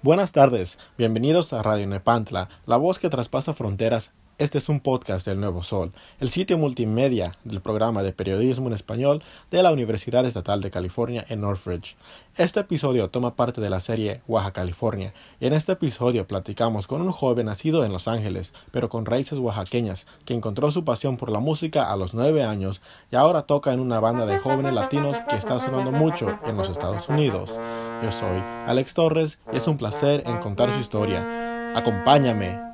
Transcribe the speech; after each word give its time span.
Buenas 0.00 0.30
tardes, 0.30 0.78
bienvenidos 0.96 1.52
a 1.52 1.60
Radio 1.60 1.88
Nepantla, 1.88 2.48
la 2.66 2.76
voz 2.76 3.00
que 3.00 3.10
traspasa 3.10 3.52
fronteras 3.52 4.12
este 4.38 4.58
es 4.58 4.68
un 4.68 4.78
podcast 4.78 5.26
del 5.26 5.40
Nuevo 5.40 5.64
Sol, 5.64 5.92
el 6.20 6.30
sitio 6.30 6.58
multimedia 6.58 7.36
del 7.42 7.60
programa 7.60 8.04
de 8.04 8.12
periodismo 8.12 8.68
en 8.68 8.74
español 8.74 9.20
de 9.50 9.64
la 9.64 9.72
Universidad 9.72 10.24
Estatal 10.24 10.60
de 10.60 10.70
California 10.70 11.24
en 11.28 11.40
Northridge. 11.40 11.96
Este 12.36 12.60
episodio 12.60 13.10
toma 13.10 13.34
parte 13.34 13.60
de 13.60 13.68
la 13.68 13.80
serie 13.80 14.22
Oaxaca, 14.28 14.60
California, 14.60 15.12
y 15.40 15.46
en 15.46 15.54
este 15.54 15.72
episodio 15.72 16.24
platicamos 16.28 16.86
con 16.86 17.02
un 17.02 17.10
joven 17.10 17.46
nacido 17.46 17.84
en 17.84 17.92
Los 17.92 18.06
Ángeles, 18.06 18.52
pero 18.70 18.88
con 18.88 19.06
raíces 19.06 19.40
oaxaqueñas, 19.40 20.06
que 20.24 20.34
encontró 20.34 20.70
su 20.70 20.84
pasión 20.84 21.16
por 21.16 21.30
la 21.30 21.40
música 21.40 21.90
a 21.92 21.96
los 21.96 22.14
nueve 22.14 22.44
años 22.44 22.80
y 23.10 23.16
ahora 23.16 23.42
toca 23.42 23.72
en 23.72 23.80
una 23.80 23.98
banda 23.98 24.24
de 24.24 24.38
jóvenes 24.38 24.72
latinos 24.72 25.16
que 25.28 25.34
está 25.34 25.58
sonando 25.58 25.90
mucho 25.90 26.38
en 26.46 26.56
los 26.56 26.70
Estados 26.70 27.08
Unidos. 27.08 27.58
Yo 28.04 28.12
soy 28.12 28.40
Alex 28.66 28.94
Torres 28.94 29.40
y 29.52 29.56
es 29.56 29.66
un 29.66 29.78
placer 29.78 30.22
en 30.26 30.38
contar 30.38 30.72
su 30.72 30.78
historia. 30.78 31.74
Acompáñame. 31.74 32.67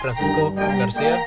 Francisco 0.00 0.52
García. 0.54 1.26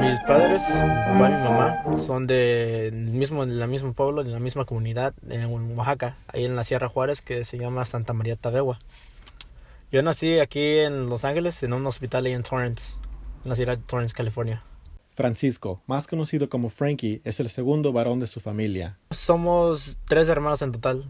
Mis 0.00 0.18
padres, 0.20 0.62
papá 0.68 1.30
y 1.30 1.32
mi 1.32 1.42
mamá, 1.42 1.98
son 1.98 2.26
de 2.26 2.90
mismo, 2.92 3.44
la 3.44 3.66
mismo 3.66 3.92
pueblo, 3.92 4.24
de 4.24 4.30
la 4.30 4.40
misma 4.40 4.64
comunidad, 4.64 5.14
en 5.28 5.76
Oaxaca, 5.78 6.16
ahí 6.26 6.44
en 6.44 6.56
la 6.56 6.64
Sierra 6.64 6.88
Juárez, 6.88 7.22
que 7.22 7.44
se 7.44 7.58
llama 7.58 7.84
Santa 7.84 8.12
María 8.12 8.34
Tadegua. 8.34 8.80
Yo 9.92 10.02
nací 10.02 10.40
aquí 10.40 10.78
en 10.78 11.08
Los 11.08 11.24
Ángeles, 11.24 11.62
en 11.62 11.72
un 11.72 11.86
hospital 11.86 12.26
ahí 12.26 12.32
en 12.32 12.42
Torrance, 12.42 12.98
en 13.44 13.50
la 13.50 13.56
ciudad 13.56 13.76
de 13.76 13.84
Torrance, 13.84 14.14
California. 14.14 14.60
Francisco, 15.14 15.82
más 15.86 16.06
conocido 16.06 16.48
como 16.48 16.70
Frankie, 16.70 17.20
es 17.24 17.40
el 17.40 17.50
segundo 17.50 17.92
varón 17.92 18.20
de 18.20 18.26
su 18.26 18.40
familia. 18.40 18.98
Somos 19.10 19.98
tres 20.06 20.28
hermanos 20.28 20.62
en 20.62 20.72
total. 20.72 21.04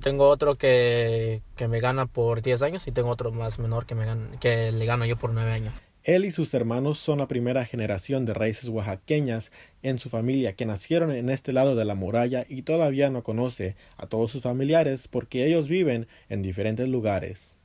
Tengo 0.00 0.28
otro 0.28 0.56
que, 0.56 1.42
que 1.56 1.68
me 1.68 1.80
gana 1.80 2.06
por 2.06 2.42
10 2.42 2.62
años 2.62 2.86
y 2.88 2.92
tengo 2.92 3.10
otro 3.10 3.30
más 3.30 3.58
menor 3.58 3.86
que, 3.86 3.94
me 3.94 4.06
que 4.40 4.72
le 4.72 4.84
gano 4.84 5.06
yo 5.06 5.16
por 5.16 5.32
9 5.32 5.52
años. 5.52 5.74
Él 6.04 6.24
y 6.24 6.30
sus 6.30 6.52
hermanos 6.54 6.98
son 6.98 7.18
la 7.18 7.28
primera 7.28 7.64
generación 7.64 8.24
de 8.24 8.34
raíces 8.34 8.68
oaxaqueñas 8.68 9.52
en 9.82 9.98
su 9.98 10.08
familia 10.08 10.54
que 10.54 10.66
nacieron 10.66 11.12
en 11.12 11.30
este 11.30 11.52
lado 11.52 11.76
de 11.76 11.84
la 11.84 11.94
muralla 11.94 12.44
y 12.48 12.62
todavía 12.62 13.10
no 13.10 13.22
conoce 13.22 13.76
a 13.96 14.06
todos 14.06 14.32
sus 14.32 14.42
familiares 14.42 15.06
porque 15.08 15.46
ellos 15.46 15.68
viven 15.68 16.08
en 16.28 16.42
diferentes 16.42 16.88
lugares. 16.88 17.56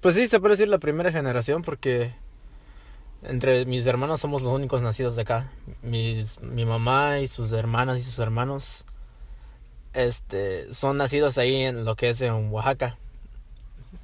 Pues 0.00 0.14
sí, 0.14 0.28
se 0.28 0.40
puede 0.40 0.52
decir 0.52 0.68
la 0.68 0.78
primera 0.78 1.12
generación 1.12 1.62
porque 1.62 2.12
entre 3.24 3.66
mis 3.66 3.86
hermanos 3.86 4.20
somos 4.20 4.42
los 4.42 4.52
únicos 4.52 4.82
nacidos 4.82 5.16
de 5.16 5.22
acá. 5.22 5.52
Mi 5.82 6.64
mamá 6.64 7.20
y 7.20 7.28
sus 7.28 7.52
hermanas 7.52 7.98
y 7.98 8.02
sus 8.02 8.18
hermanos 8.18 8.84
este, 9.92 10.72
son 10.72 10.96
nacidos 10.96 11.38
ahí 11.38 11.62
en 11.62 11.84
lo 11.84 11.96
que 11.96 12.10
es 12.10 12.20
en 12.20 12.50
Oaxaca. 12.50 12.96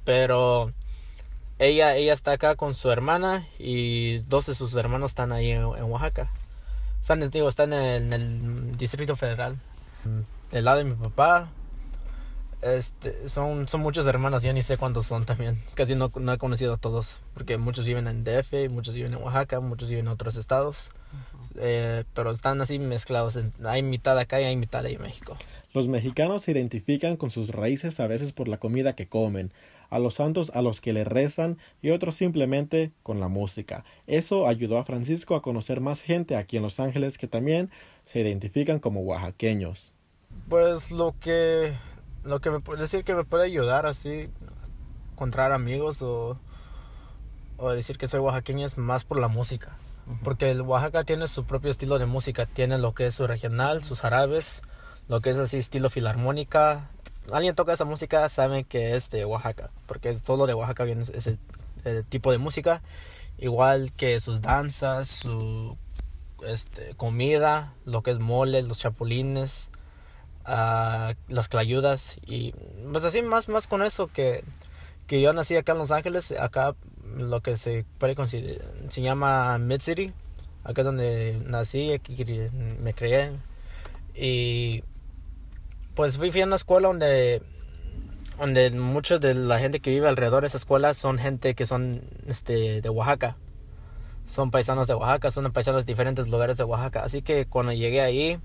Pero 0.03 0.73
ella, 1.59 1.95
ella 1.95 2.13
está 2.13 2.31
acá 2.31 2.55
con 2.55 2.73
su 2.73 2.89
hermana 2.89 3.47
y 3.59 4.19
dos 4.19 4.45
de 4.45 4.55
sus 4.55 4.73
hermanos 4.75 5.11
están 5.11 5.31
ahí 5.31 5.51
en, 5.51 5.63
Oaxaca. 5.63 6.31
Están, 7.01 7.29
digo, 7.29 7.47
están 7.49 7.73
en 7.73 8.13
el, 8.13 8.77
Distrito 8.77 9.15
Federal. 9.15 9.57
Del 10.51 10.65
lado 10.65 10.77
de 10.77 10.85
mi 10.85 10.95
papá, 10.95 11.51
este, 12.61 13.29
son, 13.29 13.67
son 13.67 13.81
muchas 13.81 14.05
hermanas, 14.07 14.41
ya 14.41 14.53
ni 14.53 14.61
sé 14.61 14.77
cuántos 14.77 15.05
son 15.05 15.25
también. 15.25 15.59
Casi 15.75 15.95
no, 15.95 16.11
no 16.15 16.33
he 16.33 16.37
conocido 16.37 16.73
a 16.73 16.77
todos, 16.77 17.19
porque 17.33 17.57
muchos 17.57 17.85
viven 17.85 18.07
en 18.07 18.23
DF, 18.23 18.71
muchos 18.71 18.95
viven 18.95 19.13
en 19.13 19.21
Oaxaca, 19.21 19.59
muchos 19.59 19.89
viven 19.89 20.05
en 20.05 20.11
otros 20.13 20.37
estados. 20.37 20.91
Eh, 21.55 22.03
pero 22.13 22.31
están 22.31 22.61
así 22.61 22.79
mezclados. 22.79 23.39
Hay 23.65 23.83
mitad 23.83 24.17
acá 24.17 24.39
y 24.39 24.45
hay 24.45 24.55
mitad 24.55 24.85
ahí 24.85 24.95
en 24.95 25.01
México. 25.01 25.37
Los 25.73 25.87
mexicanos 25.87 26.43
se 26.43 26.51
identifican 26.51 27.15
con 27.15 27.29
sus 27.29 27.49
raíces 27.49 27.99
a 27.99 28.07
veces 28.07 28.31
por 28.31 28.47
la 28.47 28.57
comida 28.57 28.93
que 28.93 29.07
comen, 29.07 29.51
a 29.89 29.99
los 29.99 30.15
santos 30.15 30.51
a 30.53 30.61
los 30.61 30.81
que 30.81 30.93
le 30.93 31.03
rezan 31.03 31.57
y 31.81 31.91
otros 31.91 32.15
simplemente 32.15 32.91
con 33.03 33.19
la 33.19 33.27
música. 33.27 33.85
Eso 34.07 34.47
ayudó 34.47 34.77
a 34.77 34.83
Francisco 34.83 35.35
a 35.35 35.41
conocer 35.41 35.81
más 35.81 36.01
gente 36.01 36.35
aquí 36.35 36.57
en 36.57 36.63
Los 36.63 36.79
Ángeles 36.79 37.17
que 37.17 37.27
también 37.27 37.69
se 38.05 38.19
identifican 38.19 38.79
como 38.79 39.01
oaxaqueños. 39.01 39.93
Pues 40.47 40.91
lo 40.91 41.15
que 41.19 41.73
lo 42.23 42.41
que 42.41 42.51
me 42.51 42.59
puede 42.59 42.81
decir 42.81 43.03
que 43.03 43.15
me 43.15 43.23
puede 43.23 43.45
ayudar 43.45 43.85
así 43.85 44.29
encontrar 45.13 45.51
amigos 45.51 46.01
o, 46.01 46.39
o 47.57 47.71
decir 47.71 47.97
que 47.97 48.07
soy 48.07 48.19
oaxaqueño 48.19 48.65
es 48.65 48.77
más 48.77 49.03
por 49.03 49.19
la 49.19 49.27
música. 49.27 49.77
Porque 50.23 50.49
el 50.49 50.61
Oaxaca 50.61 51.03
tiene 51.03 51.27
su 51.27 51.45
propio 51.45 51.69
estilo 51.69 51.99
de 51.99 52.07
música, 52.07 52.45
tiene 52.47 52.79
lo 52.79 52.93
que 52.95 53.05
es 53.05 53.15
su 53.15 53.27
regional, 53.27 53.83
sus 53.83 54.03
árabes, 54.03 54.63
lo 55.07 55.21
que 55.21 55.29
es 55.29 55.37
así 55.37 55.57
estilo 55.57 55.89
filarmónica, 55.89 56.89
alguien 57.33 57.55
toca 57.55 57.73
esa 57.73 57.85
música 57.85 58.27
sabe 58.29 58.63
que 58.63 58.95
es 58.95 59.09
de 59.09 59.25
Oaxaca, 59.25 59.71
porque 59.85 60.13
solo 60.13 60.47
de 60.47 60.53
Oaxaca 60.53 60.83
viene 60.83 61.03
ese, 61.13 61.37
tipo 62.09 62.31
de 62.31 62.37
música, 62.37 62.81
igual 63.37 63.91
que 63.93 64.19
sus 64.19 64.41
danzas, 64.41 65.07
su 65.07 65.77
este, 66.45 66.93
comida, 66.95 67.73
lo 67.85 68.03
que 68.03 68.11
es 68.11 68.19
mole, 68.19 68.61
los 68.63 68.79
chapulines, 68.79 69.71
uh, 70.45 71.13
las 71.27 71.47
clayudas 71.49 72.19
y 72.25 72.53
pues 72.91 73.03
así 73.05 73.21
más 73.21 73.47
más 73.47 73.67
con 73.67 73.81
eso 73.81 74.07
que, 74.07 74.43
que 75.07 75.21
yo 75.21 75.31
nací 75.33 75.55
acá 75.55 75.71
en 75.71 75.77
Los 75.77 75.91
Ángeles, 75.91 76.31
acá 76.33 76.75
lo 77.17 77.41
que 77.41 77.55
se 77.55 77.85
puede 77.97 78.15
se 78.27 79.01
llama 79.01 79.57
Mid 79.57 79.81
City, 79.81 80.13
acá 80.63 80.81
es 80.81 80.85
donde 80.85 81.41
nací, 81.45 81.91
aquí 81.91 82.15
me 82.79 82.93
crié 82.93 83.31
y 84.13 84.83
pues 85.99 86.17
fui, 86.17 86.31
a 86.39 86.45
una 86.45 86.55
escuela 86.55 86.87
donde 86.87 87.41
donde 88.39 88.69
muchos 88.71 89.19
de 89.19 89.33
la 89.33 89.59
gente 89.59 89.81
que 89.81 89.89
vive 89.89 90.07
alrededor 90.07 90.43
de 90.43 90.47
esa 90.47 90.55
escuela 90.55 90.93
son 90.93 91.17
gente 91.17 91.55
que 91.55 91.65
son 91.65 92.03
este 92.25 92.79
de 92.79 92.87
Oaxaca. 92.87 93.35
Son 94.25 94.49
paisanos 94.49 94.87
de 94.87 94.93
Oaxaca, 94.93 95.29
son 95.29 95.51
paisanos 95.51 95.85
de 95.85 95.91
diferentes 95.91 96.29
lugares 96.29 96.55
de 96.55 96.63
Oaxaca. 96.63 97.03
Así 97.03 97.21
que 97.21 97.47
cuando 97.47 97.73
llegué 97.73 97.99
ahí, 97.99 98.39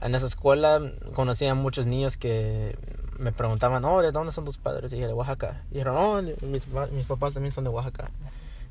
en 0.00 0.14
esa 0.16 0.26
escuela, 0.26 0.80
conocí 1.14 1.46
a 1.46 1.54
muchos 1.54 1.86
niños 1.86 2.16
que 2.16 2.76
me 3.20 3.30
preguntaban, 3.30 3.84
oh, 3.84 4.02
¿de 4.02 4.10
dónde 4.10 4.32
son 4.32 4.44
tus 4.44 4.58
padres? 4.58 4.92
Y 4.92 4.96
dije, 4.96 5.06
de 5.06 5.14
Oaxaca. 5.14 5.62
Y 5.70 5.74
dijeron, 5.74 5.96
oh, 5.96 6.22
mis, 6.44 6.66
mis 6.90 7.06
papás 7.06 7.34
también 7.34 7.52
son 7.52 7.62
de 7.62 7.70
Oaxaca. 7.70 8.10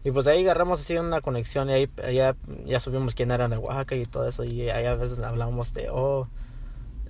Y 0.03 0.11
pues 0.11 0.27
ahí 0.27 0.41
agarramos 0.43 0.81
así 0.81 0.97
una 0.97 1.21
conexión 1.21 1.69
y 1.69 1.71
ahí 1.71 1.89
ya, 2.13 2.35
ya 2.65 2.81
subimos 2.81 3.15
quién 3.15 3.31
era 3.31 3.47
de 3.47 3.57
Oaxaca 3.57 3.95
y 3.95 4.05
todo 4.05 4.27
eso. 4.27 4.43
Y 4.43 4.69
ahí 4.69 4.85
a 4.87 4.95
veces 4.95 5.19
hablábamos 5.19 5.73
de, 5.73 5.87
oh, 5.89 6.27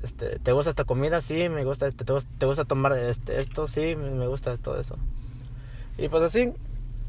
este, 0.03 0.39
¿te 0.39 0.51
gusta 0.51 0.69
esta 0.69 0.83
comida? 0.85 1.21
Sí, 1.21 1.49
me 1.49 1.63
gusta, 1.63 1.91
¿te, 1.91 2.03
te 2.03 2.45
gusta 2.45 2.65
tomar 2.65 2.93
este, 2.97 3.39
esto? 3.39 3.67
Sí, 3.67 3.95
me 3.95 4.27
gusta 4.27 4.57
todo 4.57 4.79
eso. 4.79 4.97
Y 5.97 6.07
pues 6.07 6.23
así, 6.23 6.53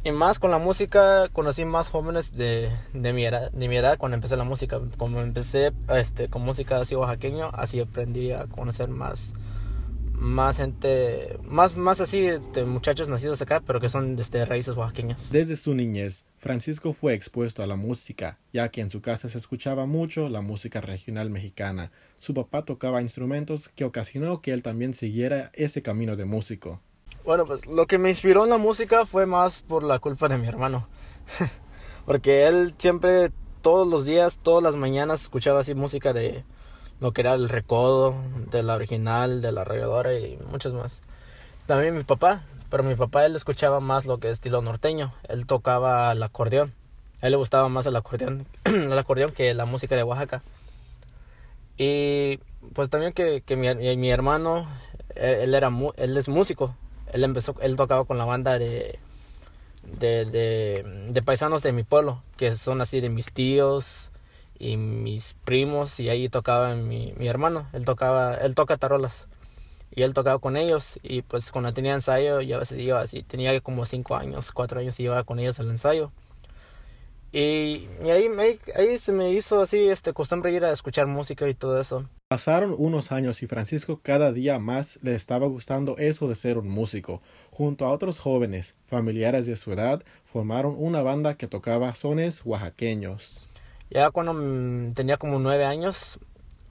y 0.02 0.12
más 0.12 0.38
con 0.38 0.50
la 0.50 0.58
música, 0.58 1.28
conocí 1.32 1.66
más 1.66 1.90
jóvenes 1.90 2.34
de, 2.34 2.70
de, 2.94 3.12
mi, 3.12 3.26
edad, 3.26 3.52
de 3.52 3.68
mi 3.68 3.76
edad 3.76 3.98
cuando 3.98 4.14
empecé 4.14 4.36
la 4.36 4.44
música. 4.44 4.80
Como 4.96 5.20
empecé 5.20 5.72
este, 5.88 6.28
con 6.28 6.42
música 6.42 6.80
así 6.80 6.94
oaxaqueño, 6.94 7.50
así 7.52 7.80
aprendí 7.80 8.32
a 8.32 8.46
conocer 8.46 8.88
más 8.88 9.34
más 10.20 10.58
gente, 10.58 11.38
más, 11.44 11.76
más 11.76 12.00
así, 12.00 12.26
este, 12.26 12.64
muchachos 12.64 13.08
nacidos 13.08 13.41
acá, 13.41 13.62
pero 13.66 13.81
que 13.81 13.88
son 13.88 14.16
de 14.16 14.22
este, 14.22 14.44
raíces 14.44 14.76
oaxaqueñas. 14.76 15.32
Desde 15.32 15.56
su 15.56 15.75
niñez, 15.75 16.26
Francisco 16.36 16.92
fue 16.92 17.14
expuesto 17.14 17.62
a 17.62 17.66
la 17.66 17.76
música, 17.76 18.38
ya 18.53 18.69
que 18.69 18.82
en 18.82 18.91
su 18.91 19.00
casa 19.00 19.28
se 19.28 19.38
escuchaba 19.38 19.86
mucho 19.86 20.28
la 20.28 20.42
música 20.42 20.80
regional 20.80 21.30
mexicana. 21.30 21.91
Su 22.19 22.34
papá 22.34 22.64
tocaba 22.64 23.00
instrumentos 23.00 23.70
que 23.70 23.84
ocasionó 23.84 24.42
que 24.42 24.53
él 24.53 24.62
también 24.62 24.92
siguiera 24.92 25.50
ese 25.54 25.80
camino 25.80 26.16
de 26.16 26.26
músico. 26.26 26.80
Bueno, 27.24 27.47
pues 27.47 27.66
lo 27.66 27.86
que 27.86 27.98
me 27.98 28.10
inspiró 28.10 28.44
en 28.44 28.50
la 28.50 28.59
música 28.59 29.06
fue 29.06 29.24
más 29.27 29.59
por 29.59 29.83
la 29.83 29.98
culpa 29.98 30.28
de 30.28 30.39
mi 30.39 30.47
hermano. 30.47 30.86
Porque 32.06 32.47
él 32.47 32.74
siempre, 32.77 33.30
todos 33.62 33.89
los 33.89 34.04
días, 34.04 34.39
todas 34.42 34.62
las 34.62 34.77
mañanas, 34.77 35.22
escuchaba 35.22 35.60
así 35.60 35.74
música 35.74 36.12
de 36.12 36.44
lo 37.00 37.12
que 37.12 37.22
era 37.22 37.34
el 37.34 37.48
recodo 37.48 38.14
de 38.50 38.62
la 38.62 38.74
original, 38.74 39.42
de 39.42 39.52
la 39.52 39.62
arrolladora 39.62 40.12
y 40.14 40.38
muchas 40.50 40.72
más. 40.72 41.00
También 41.66 41.97
mi 41.97 42.04
papá, 42.04 42.42
pero 42.68 42.82
mi 42.82 42.94
papá 42.94 43.24
él 43.26 43.34
escuchaba 43.36 43.80
más 43.80 44.06
lo 44.06 44.18
que 44.18 44.28
es 44.28 44.34
estilo 44.34 44.62
norteño, 44.62 45.12
él 45.28 45.47
tocaba 45.47 46.12
el 46.12 46.22
acordeón, 46.22 46.72
a 47.22 47.26
él 47.26 47.32
le 47.32 47.36
gustaba 47.36 47.68
más 47.68 47.86
el 47.86 47.97
acordeón, 47.97 48.47
el 48.64 48.98
acordeón 48.98 49.32
que 49.32 49.52
la 49.54 49.64
música 49.64 49.97
de 49.97 50.02
Oaxaca. 50.02 50.42
Y 51.78 52.38
pues 52.74 52.91
también 52.91 53.12
que, 53.14 53.41
que 53.41 53.56
mi, 53.56 53.74
mi, 53.96 54.10
hermano, 54.10 54.68
él, 55.14 55.54
era 55.54 55.70
él 55.96 56.16
es 56.16 56.28
músico, 56.28 56.74
él 57.12 57.24
empezó, 57.24 57.56
él 57.62 57.76
tocaba 57.76 58.04
con 58.04 58.18
la 58.18 58.26
banda 58.26 58.58
de, 58.58 58.98
de, 59.98 60.26
de, 60.26 61.08
de 61.08 61.22
paisanos 61.22 61.62
de 61.62 61.72
mi 61.72 61.82
pueblo, 61.82 62.22
que 62.36 62.54
son 62.54 62.82
así 62.82 63.00
de 63.00 63.08
mis 63.08 63.32
tíos, 63.32 64.10
y 64.60 64.77
mis 64.77 65.34
primos 65.45 65.98
y 65.98 66.10
ahí 66.10 66.28
tocaba 66.28 66.77
mi, 66.77 67.15
mi 67.16 67.27
hermano, 67.27 67.66
él 67.72 67.84
tocaba, 67.84 68.34
él 68.34 68.54
toca 68.54 68.77
tarolas. 68.77 69.27
Y 69.92 70.03
él 70.03 70.15
tocaba 70.15 70.39
con 70.39 70.57
ellos 70.57 71.01
y 71.03 71.22
pues 71.22 71.51
cuando 71.51 71.74
tenía 71.74 71.95
ensayo, 71.95 72.41
ya 72.42 72.57
a 72.57 72.59
veces 72.60 72.78
iba 72.78 73.01
así, 73.01 73.24
tenía 73.24 73.59
como 73.60 73.84
cinco 73.86 74.15
años, 74.15 74.53
cuatro 74.53 74.78
años 74.78 75.01
y 75.01 75.04
iba 75.04 75.24
con 75.24 75.41
ellos 75.41 75.59
al 75.59 75.71
ensayo. 75.71 76.12
Y, 77.33 77.89
ahí, 78.04 78.28
ahí, 78.74 78.98
se 78.98 79.12
me 79.12 79.30
hizo 79.30 79.62
así 79.62 79.89
este 79.89 80.12
costumbre 80.12 80.53
ir 80.53 80.65
a 80.65 80.72
escuchar 80.72 81.06
música 81.06 81.48
y 81.48 81.54
todo 81.54 81.80
eso. 81.80 82.09
Pasaron 82.28 82.74
unos 82.77 83.13
años 83.13 83.42
y 83.42 83.47
Francisco 83.47 84.01
cada 84.03 84.33
día 84.33 84.59
más 84.59 84.98
le 85.03 85.15
estaba 85.15 85.47
gustando 85.47 85.97
eso 85.97 86.28
de 86.28 86.34
ser 86.34 86.59
un 86.59 86.68
músico. 86.68 87.22
Junto 87.51 87.84
a 87.84 87.91
otros 87.91 88.18
jóvenes, 88.18 88.74
familiares 88.86 89.47
de 89.47 89.56
su 89.56 89.72
edad, 89.72 90.03
formaron 90.24 90.74
una 90.77 91.03
banda 91.03 91.36
que 91.36 91.47
tocaba 91.47 91.95
sones 91.95 92.42
oaxaqueños. 92.45 93.47
Ya 93.91 94.10
cuando 94.10 94.34
mm, 94.34 94.95
tenía 94.95 95.16
como 95.16 95.39
nueve 95.39 95.65
años, 95.65 96.19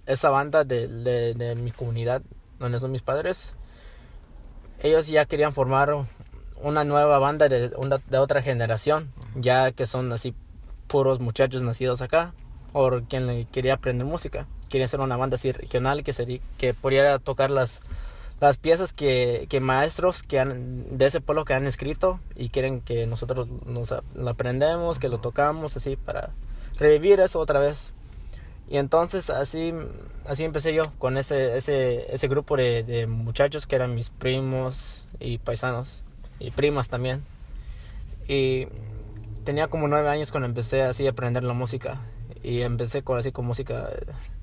esa 0.06 0.30
banda 0.30 0.63
de, 0.63 0.88
de, 0.88 1.56
mi 1.56 1.71
comunidad, 1.71 2.21
donde 2.60 2.80
son 2.80 2.92
mis 2.92 3.01
padres, 3.01 3.54
ellos 4.81 5.07
ya 5.07 5.25
querían 5.25 5.54
formar 5.54 5.94
una 6.62 6.83
nueva 6.83 7.19
banda 7.19 7.50
de, 7.50 7.69
de 7.69 8.18
otra 8.18 8.42
generación, 8.42 9.12
ya 9.36 9.71
que 9.71 9.86
son 9.86 10.12
así 10.12 10.33
puros 10.88 11.19
muchachos 11.19 11.62
nacidos 11.62 12.01
acá, 12.01 12.33
o 12.74 13.01
quien 13.07 13.45
quería 13.45 13.75
aprender 13.75 14.06
música. 14.06 14.48
Quería 14.69 14.86
hacer 14.86 15.00
una 15.00 15.18
banda 15.18 15.36
así 15.36 15.51
regional 15.51 16.04
que, 16.04 16.13
sería, 16.13 16.39
que 16.57 16.74
pudiera 16.74 17.19
tocar 17.19 17.51
las, 17.51 17.81
las 18.39 18.57
piezas 18.57 18.94
que, 18.94 19.48
que 19.50 19.60
maestros 19.60 20.24
que 20.24 20.39
han, 20.39 20.98
de 20.98 21.06
ese 21.06 21.21
pueblo 21.21 21.45
que 21.45 21.54
han 21.54 21.68
escrito 21.68 22.19
y 22.36 22.50
quieren 22.50 22.80
que 22.80 23.06
nosotros 23.07 23.48
nos 23.66 23.94
lo 24.13 24.30
aprendemos, 24.30 25.00
que 25.00 25.10
lo 25.10 25.19
tocamos 25.19 25.75
así 25.75 25.95
para 25.95 26.31
revivir 26.79 27.19
eso 27.19 27.39
otra 27.39 27.59
vez. 27.59 27.91
Y 28.69 28.77
entonces 28.77 29.29
así, 29.29 29.73
así 30.25 30.43
empecé 30.43 30.73
yo 30.73 30.91
con 30.99 31.17
ese, 31.17 31.57
ese, 31.57 32.13
ese 32.13 32.27
grupo 32.27 32.55
de, 32.55 33.07
muchachos 33.07 33.67
que 33.67 33.75
eran 33.75 33.95
mis 33.95 34.09
primos 34.09 35.07
y 35.19 35.39
paisanos 35.39 36.03
y 36.39 36.51
primas 36.51 36.87
también. 36.87 37.23
Y 38.27 38.67
tenía 39.43 39.67
como 39.67 39.87
nueve 39.87 40.09
años 40.09 40.31
cuando 40.31 40.47
empecé 40.47 40.83
así 40.83 41.07
a 41.07 41.11
aprender 41.11 41.43
la 41.43 41.53
música 41.53 41.99
y 42.43 42.61
empecé 42.61 43.01
con 43.01 43.17
así 43.17 43.31
con 43.31 43.45
música 43.45 43.89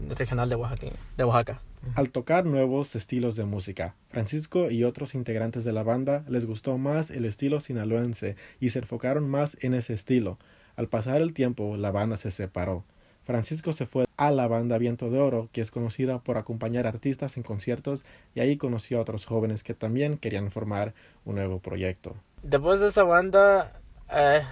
regional 0.01 0.49
de 0.49 0.57
Oaxaca, 0.57 0.89
de 1.17 1.25
Oaxaca. 1.25 1.63
Al 1.95 2.11
tocar 2.11 2.45
nuevos 2.45 2.97
estilos 2.97 3.37
de 3.37 3.45
música, 3.45 3.95
Francisco 4.09 4.73
y 4.73 4.83
otros 4.83 5.15
integrantes 5.15 5.63
de 5.63 5.73
la 5.73 5.85
banda 5.85 6.25
les 6.29 6.47
gustó 6.47 6.79
más 6.79 7.11
el 7.11 7.25
estilo 7.25 7.61
sinaloense 7.61 8.35
y 8.59 8.71
se 8.71 8.81
enfocaron 8.81 9.29
más 9.31 9.57
en 9.61 9.73
ese 9.73 9.95
estilo. 9.95 10.37
Al 10.77 10.89
pasar 10.89 11.21
el 11.21 11.33
tiempo, 11.33 11.77
la 11.77 11.91
banda 11.91 12.17
se 12.17 12.31
separó. 12.31 12.85
Francisco 13.25 13.73
se 13.73 13.87
fue 13.87 14.05
a 14.17 14.31
la 14.31 14.47
banda 14.47 14.79
Viento 14.79 15.11
de 15.11 15.19
Oro, 15.19 15.49
que 15.53 15.61
es 15.61 15.71
conocida 15.71 16.21
por 16.21 16.37
acompañar 16.37 16.87
artistas 16.87 17.37
en 17.37 17.43
conciertos, 17.43 18.05
y 18.35 18.41
ahí 18.41 18.57
conoció 18.57 18.99
a 18.99 19.01
otros 19.01 19.27
jóvenes 19.27 19.65
que 19.65 19.75
también 19.75 20.17
querían 20.17 20.51
formar 20.51 20.95
un 21.25 21.35
nuevo 21.35 21.59
proyecto. 21.59 22.15
Después 22.43 22.79
de 22.79 22.89
esa 22.89 23.03
banda, 23.03 23.73
eh, 24.13 24.43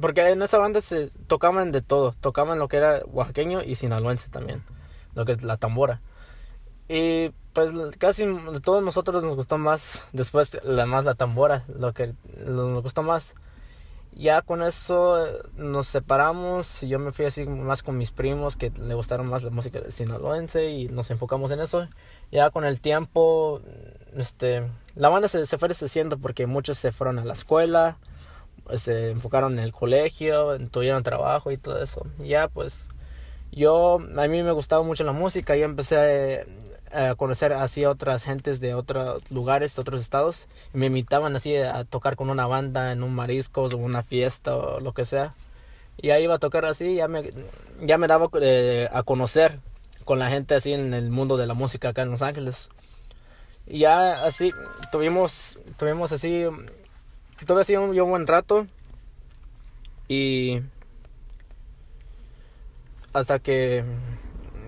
porque 0.00 0.20
en 0.28 0.40
esa 0.42 0.58
banda 0.58 0.80
se 0.80 1.08
tocaban 1.26 1.72
de 1.72 1.82
todo, 1.82 2.14
tocaban 2.20 2.60
lo 2.60 2.68
que 2.68 2.76
era 2.76 3.00
oaxaqueño 3.06 3.62
y 3.62 3.74
sinaloense 3.74 4.28
también, 4.28 4.62
lo 5.14 5.24
que 5.24 5.32
es 5.32 5.42
la 5.42 5.56
tambora. 5.56 6.00
Y 6.88 7.30
pues 7.54 7.72
casi 7.98 8.24
todos 8.62 8.84
nosotros 8.84 9.24
nos 9.24 9.34
gustó 9.34 9.58
más, 9.58 10.06
después 10.12 10.58
la 10.62 10.86
más 10.86 11.04
la 11.04 11.14
tambora, 11.14 11.64
lo 11.76 11.92
que 11.92 12.14
nos 12.46 12.82
gustó 12.82 13.02
más. 13.02 13.34
Ya 14.14 14.42
con 14.42 14.62
eso 14.62 15.26
nos 15.56 15.86
separamos 15.86 16.82
yo 16.82 16.98
me 16.98 17.12
fui 17.12 17.24
así 17.24 17.46
más 17.46 17.82
con 17.82 17.96
mis 17.96 18.10
primos 18.10 18.56
que 18.56 18.70
le 18.70 18.94
gustaron 18.94 19.28
más 19.28 19.42
la 19.42 19.50
música 19.50 19.80
sinaloense 19.90 20.70
y 20.70 20.88
nos 20.88 21.10
enfocamos 21.10 21.50
en 21.50 21.60
eso. 21.60 21.88
Ya 22.30 22.50
con 22.50 22.64
el 22.64 22.80
tiempo, 22.80 23.60
este, 24.16 24.68
la 24.94 25.08
banda 25.08 25.28
se, 25.28 25.46
se 25.46 25.58
fue 25.58 25.68
deshaciendo 25.68 26.18
porque 26.18 26.46
muchos 26.46 26.78
se 26.78 26.92
fueron 26.92 27.18
a 27.18 27.24
la 27.24 27.32
escuela, 27.32 27.96
se 28.76 29.10
enfocaron 29.10 29.54
en 29.54 29.64
el 29.64 29.72
colegio, 29.72 30.58
tuvieron 30.70 31.02
trabajo 31.02 31.50
y 31.50 31.56
todo 31.56 31.82
eso. 31.82 32.06
Ya 32.18 32.48
pues 32.48 32.88
yo, 33.50 33.98
a 33.98 34.28
mí 34.28 34.42
me 34.42 34.52
gustaba 34.52 34.82
mucho 34.82 35.04
la 35.04 35.12
música, 35.12 35.56
yo 35.56 35.64
empecé 35.64 36.46
conocer 37.16 37.52
así 37.52 37.84
a 37.84 37.90
otras 37.90 38.24
gentes 38.24 38.60
de 38.60 38.74
otros 38.74 39.22
lugares, 39.30 39.74
de 39.74 39.80
otros 39.80 40.00
estados, 40.00 40.46
me 40.72 40.86
invitaban 40.86 41.34
así 41.36 41.56
a 41.56 41.84
tocar 41.84 42.16
con 42.16 42.30
una 42.30 42.46
banda 42.46 42.92
en 42.92 43.02
un 43.02 43.14
mariscos 43.14 43.74
o 43.74 43.78
una 43.78 44.02
fiesta 44.02 44.56
o 44.56 44.80
lo 44.80 44.92
que 44.92 45.04
sea. 45.04 45.34
Y 46.00 46.10
ahí 46.10 46.24
iba 46.24 46.34
a 46.34 46.38
tocar 46.38 46.64
así, 46.64 46.94
ya 46.94 47.08
me, 47.08 47.30
ya 47.80 47.98
me 47.98 48.06
daba 48.06 48.28
eh, 48.40 48.88
a 48.92 49.02
conocer 49.02 49.60
con 50.04 50.18
la 50.18 50.30
gente 50.30 50.54
así 50.54 50.72
en 50.72 50.94
el 50.94 51.10
mundo 51.10 51.36
de 51.36 51.46
la 51.46 51.54
música 51.54 51.90
acá 51.90 52.02
en 52.02 52.10
Los 52.10 52.22
Ángeles. 52.22 52.70
Y 53.66 53.80
ya 53.80 54.24
así 54.24 54.52
tuvimos, 54.90 55.58
tuvimos 55.78 56.12
así 56.12 56.46
tuve 57.46 57.62
así 57.62 57.76
un, 57.76 57.98
un 57.98 58.10
buen 58.10 58.26
rato. 58.26 58.66
Y 60.08 60.60
hasta 63.12 63.38
que, 63.38 63.84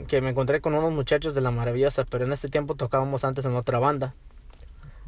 que 0.05 0.21
me 0.21 0.31
encontré 0.31 0.61
con 0.61 0.75
unos 0.75 0.93
muchachos 0.93 1.35
de 1.35 1.41
la 1.41 1.51
maravillosa, 1.51 2.05
pero 2.05 2.25
en 2.25 2.33
este 2.33 2.49
tiempo 2.49 2.75
tocábamos 2.75 3.25
antes 3.25 3.45
en 3.45 3.55
otra 3.55 3.79
banda. 3.79 4.15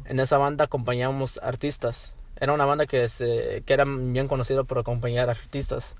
En 0.05 0.19
esa 0.19 0.37
banda 0.37 0.65
acompañábamos 0.65 1.39
artistas. 1.43 2.15
Era 2.39 2.53
una 2.53 2.65
banda 2.65 2.85
que, 2.85 3.09
se, 3.09 3.63
que 3.65 3.73
era 3.73 3.85
bien 3.85 4.27
conocida 4.27 4.63
por 4.63 4.79
acompañar 4.79 5.29
artistas. 5.29 5.95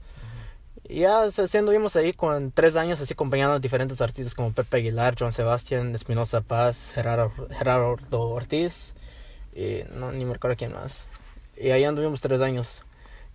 Y 0.88 1.02
ya 1.02 1.30
siendo 1.30 1.72
vimos 1.72 1.96
ahí 1.96 2.14
con 2.14 2.52
tres 2.52 2.78
años 2.78 3.02
así 3.02 3.14
acompañando 3.14 3.56
a 3.56 3.60
diferentes 3.60 4.00
artistas 4.02 4.34
como 4.34 4.54
Pepe 4.54 4.78
Aguilar, 4.78 5.16
Joan 5.20 5.34
Sebastián, 5.34 5.94
Espinosa 5.94 6.42
Paz, 6.42 6.92
Gerardo, 6.94 7.32
Gerardo 7.50 8.22
Ortiz 8.22 8.96
y 9.54 9.82
no, 9.92 10.12
ni 10.12 10.24
me 10.24 10.34
recuerdo 10.34 10.56
quién 10.56 10.74
más. 10.74 11.08
Y 11.58 11.72
ahí 11.72 11.84
anduvimos 11.84 12.22
tres 12.22 12.40
años. 12.40 12.84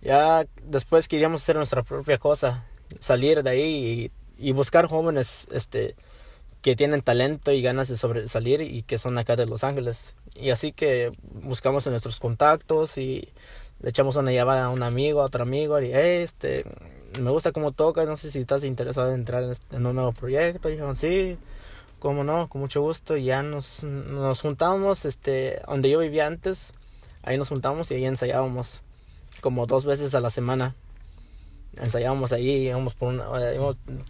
Ya 0.01 0.45
después 0.63 1.07
queríamos 1.07 1.43
hacer 1.43 1.57
nuestra 1.57 1.83
propia 1.83 2.17
cosa, 2.17 2.65
salir 2.99 3.43
de 3.43 3.49
ahí 3.49 3.61
y, 3.61 4.11
buscar 4.53 4.87
jóvenes 4.87 5.47
este, 5.51 5.95
que 6.61 6.75
tienen 6.75 7.01
talento 7.01 7.51
y 7.51 7.61
ganas 7.61 7.87
de 7.87 7.97
sobresalir 7.97 8.61
y 8.61 8.83
que 8.83 8.97
son 8.97 9.17
acá 9.17 9.35
de 9.35 9.45
Los 9.45 9.63
Ángeles. 9.63 10.15
Y 10.35 10.49
así 10.49 10.71
que 10.71 11.11
buscamos 11.33 11.85
en 11.87 11.91
nuestros 11.93 12.19
contactos 12.19 12.97
y 12.97 13.29
le 13.81 13.89
echamos 13.89 14.15
una 14.15 14.31
llamada 14.31 14.65
a 14.65 14.69
un 14.69 14.83
amigo, 14.83 15.21
a 15.21 15.25
otro 15.25 15.43
amigo, 15.43 15.81
y 15.81 15.91
este, 15.93 16.65
me 17.19 17.31
gusta 17.31 17.51
cómo 17.51 17.71
toca, 17.71 18.05
no 18.05 18.15
sé 18.17 18.31
si 18.31 18.39
estás 18.39 18.63
interesado 18.63 19.09
en 19.09 19.15
entrar 19.15 19.43
en, 19.43 19.51
este, 19.51 19.75
un 19.75 19.83
nuevo 19.83 20.13
proyecto. 20.13 20.69
Y 20.69 20.73
dijeron, 20.73 20.95
sí, 20.95 21.37
cómo 21.99 22.23
no, 22.23 22.47
con 22.49 22.61
mucho 22.61 22.81
gusto. 22.81 23.17
Y 23.17 23.25
ya 23.25 23.43
nos, 23.43 23.83
nos 23.83 24.41
juntamos, 24.41 25.05
este, 25.05 25.61
donde 25.67 25.89
yo 25.89 25.99
vivía 25.99 26.27
antes, 26.27 26.73
Ahí 27.23 27.37
nos 27.37 27.47
juntamos 27.47 27.89
y 27.89 27.95
ahí 27.95 28.05
ensayábamos 28.05 28.81
como 29.39 29.65
dos 29.65 29.85
veces 29.85 30.13
a 30.13 30.19
la 30.19 30.29
semana. 30.29 30.75
Ensayábamos 31.81 32.33
ahí, 32.33 32.67
íbamos 32.67 32.93
por 32.93 33.09
una, 33.13 33.25
eh, 33.41 33.59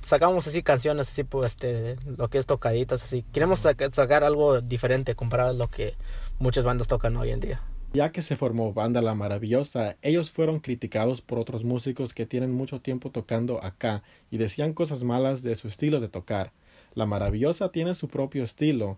sacábamos 0.02 0.48
así 0.48 0.64
canciones, 0.64 1.10
así 1.10 1.24
pues 1.24 1.52
este, 1.52 1.96
lo 2.18 2.30
que 2.30 2.38
es 2.38 2.46
tocaditas, 2.46 3.04
así. 3.04 3.24
Queremos 3.32 3.60
sacar 3.60 4.24
algo 4.24 4.62
diferente 4.62 5.16
comparado 5.16 5.52
a 5.52 5.54
lo 5.54 5.70
que 5.70 5.96
muchas 6.40 6.66
bandas 6.66 6.88
tocan 6.88 7.16
hoy 7.16 7.32
en 7.32 7.40
día. 7.40 7.62
Ya 7.94 8.10
que 8.10 8.24
se 8.24 8.36
formó 8.36 8.74
Banda 8.74 9.04
La 9.04 9.14
Maravillosa, 9.14 9.98
ellos 10.02 10.32
fueron 10.32 10.60
criticados 10.60 11.22
por 11.22 11.38
otros 11.38 11.64
músicos 11.64 12.14
que 12.14 12.26
tienen 12.26 12.52
mucho 12.52 12.82
tiempo 12.82 13.12
tocando 13.12 13.64
acá 13.64 14.02
y 14.32 14.38
decían 14.38 14.74
cosas 14.74 15.04
malas 15.04 15.44
de 15.44 15.56
su 15.56 15.68
estilo 15.68 16.00
de 16.00 16.10
tocar. 16.10 16.52
La 16.96 17.06
Maravillosa 17.06 17.72
tiene 17.72 17.94
su 17.94 18.08
propio 18.08 18.44
estilo, 18.44 18.98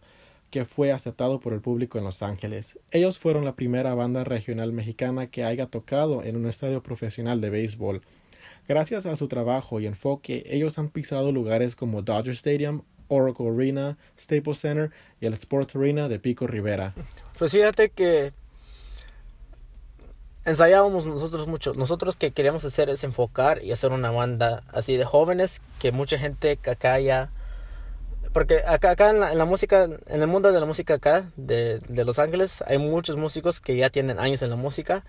que 0.49 0.63
fue 0.63 0.93
aceptado 0.93 1.41
por 1.41 1.51
el 1.51 1.59
público 1.59 1.97
en 1.97 2.05
Los 2.05 2.21
Ángeles. 2.21 2.79
Ellos 2.91 3.19
fueron 3.19 3.43
la 3.43 3.57
primera 3.57 3.93
banda 3.95 4.23
regional 4.23 4.71
mexicana 4.71 5.27
que 5.27 5.43
haya 5.43 5.65
tocado 5.65 6.23
en 6.23 6.37
un 6.37 6.47
estadio 6.47 6.81
profesional 6.81 7.41
de 7.41 7.49
béisbol. 7.49 8.01
Gracias 8.67 9.05
a 9.05 9.15
su 9.15 9.27
trabajo 9.27 9.79
y 9.79 9.85
enfoque, 9.85 10.43
ellos 10.47 10.77
han 10.79 10.89
pisado 10.89 11.31
lugares 11.31 11.75
como 11.75 12.01
Dodger 12.01 12.33
Stadium, 12.33 12.81
Oracle 13.07 13.49
Arena, 13.49 13.97
Staples 14.17 14.59
Center 14.59 14.91
y 15.21 15.27
el 15.27 15.33
Sports 15.33 15.75
Arena 15.75 16.09
de 16.09 16.19
Pico 16.19 16.47
Rivera. 16.47 16.95
Pues 17.37 17.51
fíjate 17.51 17.89
que 17.89 18.33
ensayábamos 20.45 21.05
nosotros 21.05 21.47
mucho. 21.47 21.73
Nosotros 21.73 22.15
que 22.15 22.31
queríamos 22.31 22.65
hacer 22.65 22.89
es 22.89 23.03
enfocar 23.03 23.63
y 23.63 23.71
hacer 23.71 23.91
una 23.91 24.09
banda 24.09 24.63
así 24.69 24.97
de 24.97 25.05
jóvenes 25.05 25.61
que 25.79 25.91
mucha 25.91 26.17
gente 26.17 26.57
acá 26.65 26.99
ya 26.99 27.29
porque 28.35 28.63
acá, 28.67 28.91
acá 28.91 29.11
en, 29.11 29.37
la, 29.37 29.45
música, 29.45 29.85
en 29.85 30.21
el 30.21 30.27
mundo 30.27 30.51
de 30.51 30.59
la 30.59 30.65
música 30.65 30.95
acá, 30.95 31.31
de, 31.37 31.79
de, 31.79 32.03
Los 32.03 32.19
Ángeles, 32.19 32.65
hay 32.67 32.77
muchos 32.77 33.15
músicos 33.15 33.61
que 33.61 33.77
ya 33.77 33.89
tienen 33.89 34.19
años 34.19 34.41
en 34.41 34.49
la 34.49 34.57
música 34.57 35.05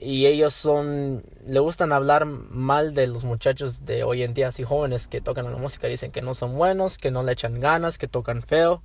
y 0.00 0.26
ellos 0.26 0.54
son, 0.54 1.22
le 1.46 1.60
gustan 1.60 1.92
hablar 1.92 2.26
mal 2.26 2.94
de 2.94 3.06
los 3.06 3.24
muchachos 3.24 3.86
de 3.86 4.04
hoy 4.04 4.22
en 4.22 4.34
día, 4.34 4.48
así 4.48 4.64
jóvenes 4.64 5.06
que 5.08 5.20
tocan 5.20 5.50
la 5.50 5.56
música, 5.56 5.86
dicen 5.86 6.10
que 6.10 6.22
no 6.22 6.34
son 6.34 6.54
buenos, 6.56 6.98
que 6.98 7.10
no 7.10 7.22
le 7.22 7.32
echan 7.32 7.60
ganas, 7.60 7.96
que 7.98 8.08
tocan 8.08 8.42
feo, 8.42 8.82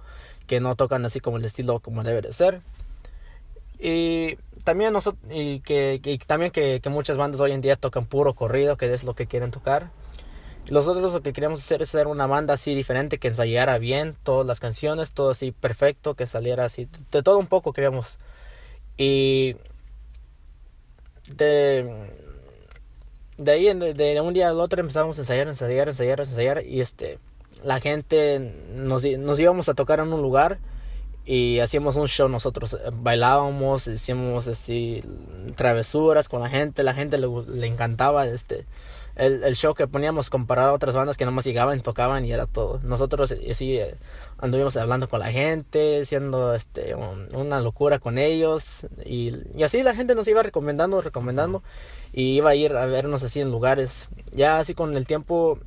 que 0.47 0.59
no 0.59 0.75
tocan 0.75 1.05
así 1.05 1.19
como 1.19 1.37
el 1.37 1.45
estilo 1.45 1.79
como 1.79 2.03
debe 2.03 2.21
de 2.21 2.33
ser. 2.33 2.61
Y 3.79 4.37
también, 4.63 4.93
nosotros, 4.93 5.21
y 5.31 5.61
que, 5.61 6.19
también 6.27 6.51
que, 6.51 6.81
que 6.81 6.89
muchas 6.89 7.17
bandas 7.17 7.41
hoy 7.41 7.53
en 7.53 7.61
día 7.61 7.75
tocan 7.75 8.05
puro 8.05 8.33
corrido, 8.33 8.77
que 8.77 8.93
es 8.93 9.03
lo 9.03 9.15
que 9.15 9.25
quieren 9.25 9.51
tocar 9.51 9.89
Nosotros 10.69 11.13
lo 11.13 11.21
que 11.21 11.33
queríamos 11.33 11.61
hacer 11.61 11.81
es 11.81 11.89
hacer 11.95 12.07
una 12.07 12.27
banda 12.27 12.53
así 12.53 12.75
diferente, 12.75 13.19
que 13.19 13.29
ensayara 13.29 13.77
bien 13.77 14.15
todas 14.23 14.45
las 14.45 14.59
canciones, 14.59 15.11
todo 15.13 15.31
así 15.31 15.51
perfecto, 15.51 16.15
que 16.15 16.27
saliera 16.27 16.65
así, 16.65 16.87
de 17.11 17.23
todo 17.23 17.37
un 17.39 17.47
poco 17.47 17.73
queríamos. 17.73 18.19
Y 18.97 19.55
de, 21.35 22.09
de 23.37 23.51
ahí, 23.51 23.73
de, 23.73 24.21
un 24.21 24.33
día 24.33 24.49
al 24.49 24.59
otro 24.59 24.81
empezamos 24.81 25.17
a 25.17 25.21
ensayar, 25.21 25.47
ensayar, 25.47 25.89
ensayar, 25.89 26.19
ensayar, 26.19 26.65
y 26.65 26.81
este, 26.81 27.19
la 27.63 27.79
gente 27.79 28.53
nos, 28.73 29.03
nos 29.03 29.39
íbamos 29.39 29.69
a 29.69 29.73
tocar 29.73 29.99
en 29.99 30.11
un 30.13 30.21
lugar 30.21 30.59
y 31.25 31.59
hacíamos 31.59 31.95
un 31.95 32.07
show 32.07 32.27
nosotros. 32.27 32.77
Bailábamos 32.93 33.87
hacíamos 33.87 34.47
así 34.47 35.03
travesuras 35.55 36.27
con 36.27 36.41
la 36.41 36.49
gente 36.49 36.81
la 36.83 36.93
gente 36.93 37.17
le, 37.17 37.27
le 37.27 37.67
encantaba 37.67 38.25
este 38.25 38.65
el, 39.19 39.43
el, 39.43 39.55
show 39.55 39.75
que 39.75 39.87
poníamos 39.87 40.29
comparado 40.29 40.69
a 40.69 40.73
otras 40.73 40.95
bandas 40.95 41.17
que 41.17 41.25
nomás 41.25 41.45
llegaban, 41.45 41.79
tocaban 41.81 42.25
y 42.25 42.31
era 42.31 42.45
todo. 42.45 42.79
Nosotros 42.83 43.31
eh, 43.31 43.53
sí 43.53 43.77
eh, 43.77 43.95
anduvimos 44.37 44.77
hablando 44.77 45.09
con 45.09 45.19
la 45.19 45.31
gente, 45.31 46.01
haciendo 46.01 46.53
este, 46.53 46.95
una 46.95 47.59
locura 47.59 47.99
con 47.99 48.17
ellos 48.17 48.87
y, 49.05 49.33
y, 49.53 49.63
así 49.63 49.83
la 49.83 49.93
gente 49.93 50.15
nos 50.15 50.27
iba 50.27 50.41
recomendando, 50.41 51.01
recomendando 51.01 51.61
y 52.13 52.37
iba 52.37 52.51
a 52.51 52.55
ir 52.55 52.73
a 52.75 52.85
vernos 52.85 53.23
así 53.23 53.41
en 53.41 53.51
lugares. 53.51 54.07
Ya 54.31 54.59
así 54.59 54.73
con 54.73 54.95
el 54.95 55.05
tiempo, 55.05 55.59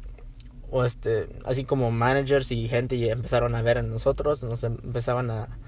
o 0.71 0.85
este, 0.85 1.29
así 1.45 1.65
como 1.65 1.91
managers 1.91 2.51
y 2.51 2.69
gente 2.69 2.97
y 2.97 3.09
empezaron 3.09 3.55
a 3.55 3.63
ver 3.63 3.79
a 3.79 3.83
nosotros, 3.83 4.43
nos 4.43 4.65
empezaban 4.65 5.31
a 5.31 5.59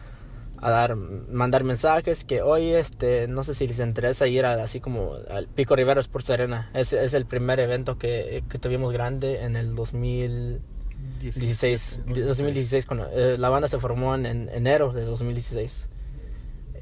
a 0.65 0.71
dar, 0.71 0.97
mandar 0.97 1.63
mensajes 1.63 2.25
que 2.25 2.41
hoy, 2.41 2.71
este, 2.71 3.29
no 3.29 3.45
sé 3.45 3.53
si 3.53 3.69
les 3.69 3.81
interesa 3.81 4.27
ir 4.27 4.47
a, 4.47 4.55
así 4.63 4.81
como 4.81 5.13
al 5.29 5.47
Pico 5.47 5.77
Rivera 5.77 6.01
Sports 6.01 6.31
Arena. 6.31 6.71
Es, 6.73 6.95
es 6.95 7.13
el 7.13 7.27
primer 7.27 7.61
evento 7.61 7.99
que, 7.99 8.43
que 8.49 8.59
tuvimos 8.59 8.91
grande 8.91 9.43
en 9.43 9.57
el 9.57 9.75
2016. 9.75 12.01
2016, 12.07 12.87
cuando, 12.87 13.11
eh, 13.13 13.37
la 13.39 13.51
banda 13.51 13.69
se 13.69 13.79
formó 13.79 14.15
en, 14.15 14.25
enero 14.25 14.95
de 14.95 15.05
2016. 15.05 15.91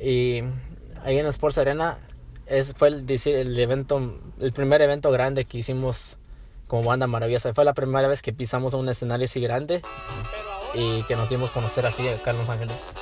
Y 0.00 0.42
ahí 1.02 1.18
en 1.18 1.26
Sports 1.26 1.58
Arena 1.58 1.98
es, 2.46 2.74
fue 2.76 2.86
el, 2.86 3.04
el 3.10 3.58
evento, 3.58 4.16
el 4.38 4.52
primer 4.52 4.80
evento 4.80 5.10
grande 5.10 5.44
que 5.44 5.58
hicimos 5.58 6.18
como 6.68 6.84
banda 6.84 7.08
maravillosa. 7.08 7.52
Fue 7.52 7.64
la 7.64 7.74
primera 7.74 8.06
vez 8.06 8.22
que 8.22 8.32
pisamos 8.32 8.74
un 8.74 8.88
escenario 8.88 9.24
así 9.24 9.40
grande 9.40 9.82
y 10.72 11.02
que 11.02 11.16
nos 11.16 11.28
dimos 11.28 11.50
a 11.50 11.54
conocer 11.54 11.84
así 11.84 12.06
acá 12.06 12.30
en 12.30 12.38
Los 12.38 12.48
Ángeles. 12.48 12.94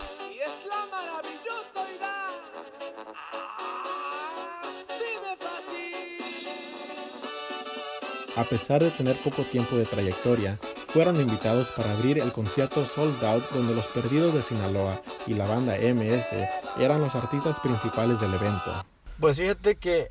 A 8.37 8.44
pesar 8.44 8.82
de 8.82 8.90
tener 8.90 9.16
poco 9.16 9.42
tiempo 9.42 9.76
de 9.76 9.84
trayectoria, 9.84 10.56
fueron 10.87 11.20
invitados 11.20 11.72
para 11.72 11.92
abrir 11.92 12.18
el 12.20 12.32
concierto 12.32 12.84
Sold 12.87 13.22
Out 13.25 13.50
donde 13.50 13.75
los 13.75 13.87
Perdidos 13.87 14.34
de 14.34 14.42
Sinaloa 14.42 15.00
y 15.26 15.34
la 15.34 15.46
banda 15.46 15.76
MS 15.76 16.32
eran 16.78 17.00
los 17.00 17.14
artistas 17.16 17.58
principales 17.58 18.20
del 18.20 18.32
evento. 18.32 18.84
Pues 19.18 19.37
fíjate 19.37 19.76
que 19.76 20.10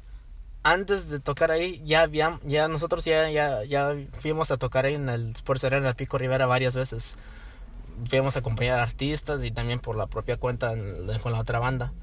antes 0.64 1.10
de 1.10 1.20
tocar 1.22 1.52
ahí 1.52 1.82
ya 1.86 2.02
habían, 2.02 2.42
ya 2.44 2.68
nosotros 2.68 3.06
ya, 3.06 3.30
ya, 3.64 3.96
fuimos 4.20 4.52
a 4.52 4.58
tocar 4.58 4.86
ahí 4.86 4.96
en 4.96 5.08
el 5.08 5.32
Sports 5.32 5.64
Arena 5.64 5.94
Pico 5.94 6.18
Rivera 6.18 6.46
varias 6.46 6.76
veces. 6.76 7.16
Fuimos 8.10 8.36
a 8.36 8.40
acompañar 8.40 8.80
a 8.80 8.84
artistas 8.84 9.44
y 9.46 9.52
también 9.52 9.80
por 9.80 9.96
la 9.96 10.08
propia 10.08 10.38
cuenta 10.38 10.76
con 11.24 11.32
la 11.32 11.40
otra 11.40 11.60
banda. 11.60 11.94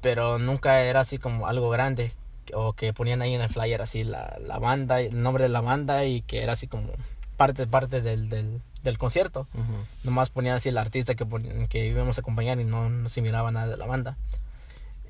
Pero 0.00 0.38
nunca 0.38 0.82
era 0.82 1.00
así 1.00 1.18
como 1.18 1.46
algo 1.46 1.70
grande 1.70 2.12
o 2.54 2.72
que 2.72 2.92
ponían 2.92 3.22
ahí 3.22 3.34
en 3.34 3.40
el 3.40 3.48
flyer 3.48 3.82
así 3.82 4.04
la, 4.04 4.38
la 4.40 4.58
banda, 4.58 5.00
el 5.00 5.22
nombre 5.22 5.44
de 5.44 5.48
la 5.48 5.60
banda 5.60 6.04
y 6.04 6.22
que 6.22 6.42
era 6.42 6.52
así 6.52 6.66
como 6.66 6.92
parte, 7.36 7.66
parte 7.66 8.00
del, 8.00 8.28
del, 8.28 8.60
del 8.82 8.98
concierto. 8.98 9.46
Nomás 10.04 10.30
ponían 10.30 10.56
así 10.56 10.68
el 10.68 10.78
artista 10.78 11.14
que, 11.14 11.26
que 11.68 11.86
íbamos 11.86 12.18
a 12.18 12.20
acompañar 12.20 12.60
y 12.60 12.64
no, 12.64 12.88
no, 12.88 13.08
se 13.08 13.22
miraba 13.22 13.50
nada 13.50 13.68
de 13.68 13.76
la 13.76 13.86
banda. 13.86 14.16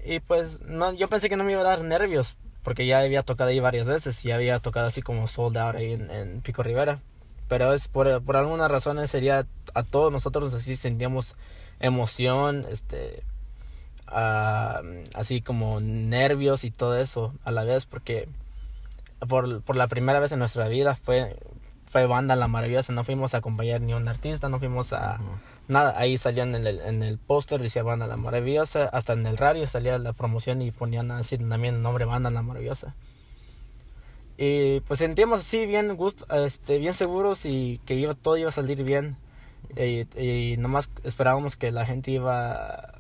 Y 0.05 0.21
pues 0.21 0.61
no, 0.63 0.93
yo 0.95 1.09
pensé 1.09 1.29
que 1.29 1.37
no 1.37 1.45
me 1.45 1.53
iba 1.53 1.61
a 1.61 1.65
dar 1.65 1.83
nervios 1.83 2.37
porque 2.63 2.87
ya 2.87 3.01
había 3.01 3.23
tocado 3.23 3.51
ahí 3.51 3.61
varias 3.61 3.87
veces 3.87 4.25
y 4.25 4.31
había 4.31 4.59
tocado 4.59 4.87
así 4.87 5.03
como 5.03 5.27
sold 5.27 5.57
out 5.57 5.77
ahí 5.77 5.93
en, 5.93 6.11
en 6.11 6.41
Pico 6.41 6.63
Rivera. 6.63 7.01
Pero 7.49 7.73
es 7.73 7.89
por, 7.89 8.23
por 8.23 8.37
alguna 8.37 8.69
razón 8.69 9.07
sería 9.09 9.47
a 9.75 9.83
todos 9.83 10.13
nosotros 10.13 10.55
así 10.55 10.77
sentíamos 10.77 11.37
emoción, 11.81 12.67
este 12.71 13.25
así 14.11 15.41
como 15.41 15.81
nervios 15.81 16.65
y 16.65 16.71
todo 16.71 16.99
eso 16.99 17.33
a 17.45 17.51
la 17.51 17.65
vez 17.65 17.87
porque 17.87 18.29
por, 19.29 19.63
por 19.63 19.77
la 19.77 19.87
primera 19.89 20.19
vez 20.21 20.33
en 20.33 20.39
nuestra 20.39 20.69
vida 20.69 20.95
fue 20.97 21.37
fue 21.91 22.07
banda 22.07 22.37
la 22.37 22.49
maravillosa. 22.49 22.93
No 22.93 23.05
fuimos 23.05 23.35
a 23.35 23.39
acompañar 23.39 23.81
ni 23.81 23.93
a 23.93 23.97
un 23.97 24.09
artista 24.09 24.49
no 24.49 24.59
fuimos 24.59 24.93
a 24.93 25.21
nada. 25.69 25.99
Ahí 25.99 26.17
salían 26.17 26.55
en 26.55 26.67
el, 26.67 26.81
en 26.81 27.03
el 27.03 27.19
póster 27.19 27.61
decía 27.61 27.83
banda 27.83 28.07
la 28.07 28.17
maravillosa. 28.17 28.85
Hasta 28.87 29.13
en 29.13 29.27
el 29.27 29.37
radio 29.37 29.67
salía 29.67 29.99
la 29.99 30.13
promoción 30.13 30.63
y 30.63 30.71
ponían 30.71 31.11
así 31.11 31.37
también 31.37 31.75
el 31.75 31.83
nombre 31.83 32.05
banda 32.05 32.31
la 32.31 32.43
maravillosa. 32.43 32.95
Y 34.39 34.81
pues 34.81 35.01
sentíamos 35.01 35.41
así 35.41 35.67
bien 35.67 35.95
gusto 35.97 36.25
este 36.35 36.79
bien 36.79 36.95
seguros 36.95 37.45
y 37.45 37.81
que 37.85 37.95
iba 37.95 38.15
todo 38.15 38.39
iba 38.39 38.49
a 38.49 38.53
salir 38.53 38.85
bien. 38.85 39.17
Y, 39.77 40.07
y 40.19 40.57
nomás 40.57 40.91
esperábamos 41.03 41.57
que 41.57 41.73
la 41.73 41.85
gente 41.85 42.13
iba 42.13 42.95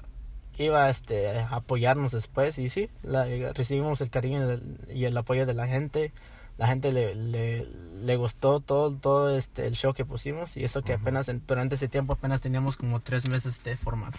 iba 0.64 0.88
este, 0.90 1.28
a 1.28 1.56
apoyarnos 1.56 2.12
después 2.12 2.58
y 2.58 2.68
sí, 2.68 2.88
la, 3.02 3.24
recibimos 3.52 4.00
el 4.00 4.10
cariño 4.10 4.60
y 4.92 5.04
el 5.04 5.16
apoyo 5.16 5.46
de 5.46 5.54
la 5.54 5.66
gente. 5.66 6.12
La 6.58 6.66
gente 6.66 6.92
le, 6.92 7.14
le, 7.14 7.66
le 8.02 8.16
gustó 8.16 8.60
todo, 8.60 8.94
todo 8.94 9.34
este, 9.34 9.66
el 9.66 9.74
show 9.74 9.94
que 9.94 10.04
pusimos 10.04 10.58
y 10.58 10.64
eso 10.64 10.82
que 10.82 10.92
apenas 10.92 11.30
durante 11.46 11.76
ese 11.76 11.88
tiempo 11.88 12.12
apenas 12.12 12.42
teníamos 12.42 12.76
como 12.76 13.00
tres 13.00 13.28
meses 13.28 13.64
de 13.64 13.76
formar. 13.76 14.12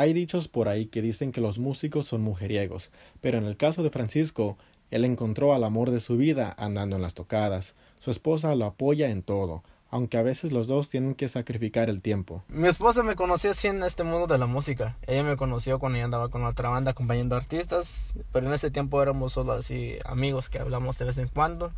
Hay 0.00 0.12
dichos 0.12 0.48
por 0.48 0.68
ahí 0.68 0.86
que 0.86 1.02
dicen 1.02 1.32
que 1.32 1.40
los 1.40 1.58
músicos 1.58 2.06
son 2.06 2.22
mujeriegos, 2.22 2.90
pero 3.20 3.38
en 3.38 3.44
el 3.44 3.56
caso 3.56 3.82
de 3.82 3.90
Francisco, 3.90 4.56
él 4.90 5.04
encontró 5.04 5.54
al 5.54 5.64
amor 5.64 5.90
de 5.90 6.00
su 6.00 6.16
vida 6.16 6.54
andando 6.58 6.96
en 6.96 7.02
las 7.02 7.14
tocadas. 7.14 7.74
Su 8.00 8.10
esposa 8.10 8.54
lo 8.54 8.64
apoya 8.66 9.10
en 9.10 9.22
todo, 9.22 9.62
aunque 9.90 10.18
a 10.18 10.22
veces 10.22 10.52
los 10.52 10.66
dos 10.66 10.88
tienen 10.88 11.14
que 11.14 11.28
sacrificar 11.28 11.88
el 11.88 12.02
tiempo. 12.02 12.44
Mi 12.48 12.68
esposa 12.68 13.02
me 13.02 13.16
conoció 13.16 13.50
así 13.50 13.68
en 13.68 13.82
este 13.82 14.04
mundo 14.04 14.26
de 14.26 14.38
la 14.38 14.46
música. 14.46 14.96
Ella 15.06 15.22
me 15.22 15.36
conoció 15.36 15.78
cuando 15.78 15.98
yo 15.98 16.04
andaba 16.04 16.28
con 16.28 16.44
otra 16.44 16.68
banda 16.68 16.90
acompañando 16.90 17.36
artistas, 17.36 18.12
pero 18.32 18.46
en 18.46 18.52
ese 18.52 18.70
tiempo 18.70 19.02
éramos 19.02 19.32
solo 19.32 19.52
así 19.52 19.96
amigos 20.04 20.50
que 20.50 20.58
hablamos 20.58 20.98
de 20.98 21.06
vez 21.06 21.18
en 21.18 21.28
cuando. 21.28 21.72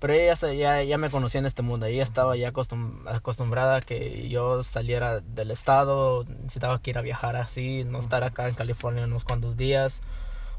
Pero 0.00 0.12
ella 0.12 0.34
ya, 0.52 0.82
ya 0.84 0.96
me 0.96 1.10
conocía 1.10 1.40
en 1.40 1.46
este 1.46 1.62
mundo, 1.62 1.86
ella 1.86 2.04
estaba 2.04 2.36
ya 2.36 2.52
acostumbrada 3.06 3.76
a 3.76 3.80
que 3.80 4.28
yo 4.28 4.62
saliera 4.62 5.18
del 5.20 5.50
estado, 5.50 6.24
necesitaba 6.24 6.80
que 6.80 6.90
ir 6.90 6.98
a 6.98 7.02
viajar 7.02 7.34
así, 7.34 7.82
no 7.84 7.98
estar 7.98 8.22
acá 8.22 8.48
en 8.48 8.54
California 8.54 9.04
unos 9.04 9.24
cuantos 9.24 9.56
días, 9.56 10.02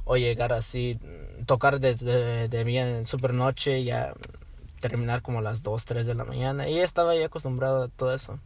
o 0.03 0.17
llegar 0.17 0.51
así, 0.51 0.99
tocar 1.45 1.79
de, 1.79 1.95
de, 1.95 2.49
de 2.49 2.63
bien 2.65 3.05
super 3.05 3.33
noche, 3.33 3.85
ya 3.85 4.13
terminar 4.79 5.21
como 5.21 5.39
a 5.39 5.41
las 5.41 5.63
2, 5.63 5.85
3 5.85 6.05
de 6.05 6.15
la 6.15 6.25
mañana. 6.25 6.67
Y 6.69 6.79
estaba 6.79 7.15
ya 7.15 7.25
acostumbrado 7.25 7.83
a 7.83 7.87
todo 7.87 8.13
eso. 8.13 8.39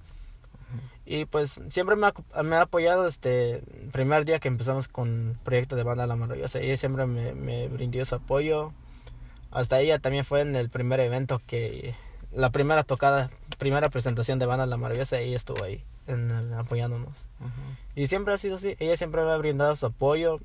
Y 1.06 1.25
pues 1.25 1.60
siempre 1.70 1.96
me 1.96 2.08
ha, 2.08 2.44
me 2.44 2.56
ha 2.56 2.62
apoyado 2.62 3.08
este 3.08 3.62
primer 3.92 4.24
día 4.24 4.40
que 4.40 4.48
empezamos 4.48 4.88
con 4.88 5.32
el 5.32 5.38
proyecto 5.44 5.75
de 5.75 5.84
Banda 5.84 6.08
La 6.08 6.16
Maravillosa. 6.16 6.60
Ella 6.60 6.78
siempre 6.78 7.06
me, 7.06 7.34
me 7.34 7.68
brindó 7.68 8.04
su 8.06 8.16
apoyo. 8.16 8.72
Hasta 9.52 9.80
ella 9.82 10.00
también 10.00 10.24
fue 10.24 10.42
en 10.42 10.56
el 10.56 10.70
primer 10.70 11.00
evento 11.00 11.42
que... 11.46 11.96
La 12.32 12.50
primera 12.50 12.84
tocada, 12.84 13.30
primera 13.60 13.90
presentación 13.90 14.40
de 14.40 14.48
Banda 14.48 14.66
La 14.66 14.78
Maravillosa, 14.78 15.20
ella 15.20 15.36
estuvo 15.36 15.63
ahí 15.63 15.84
en, 16.08 16.32
apoyándonos. 16.54 17.28
Y 17.96 18.08
siempre 18.08 18.34
ha 18.34 18.38
sido 18.38 18.56
así. 18.56 18.75
Ella 18.80 18.98
siempre 18.98 19.24
me 19.24 19.32
ha 19.32 19.38
brindado 19.38 19.75
su 19.75 19.86
apoyo 19.86 20.40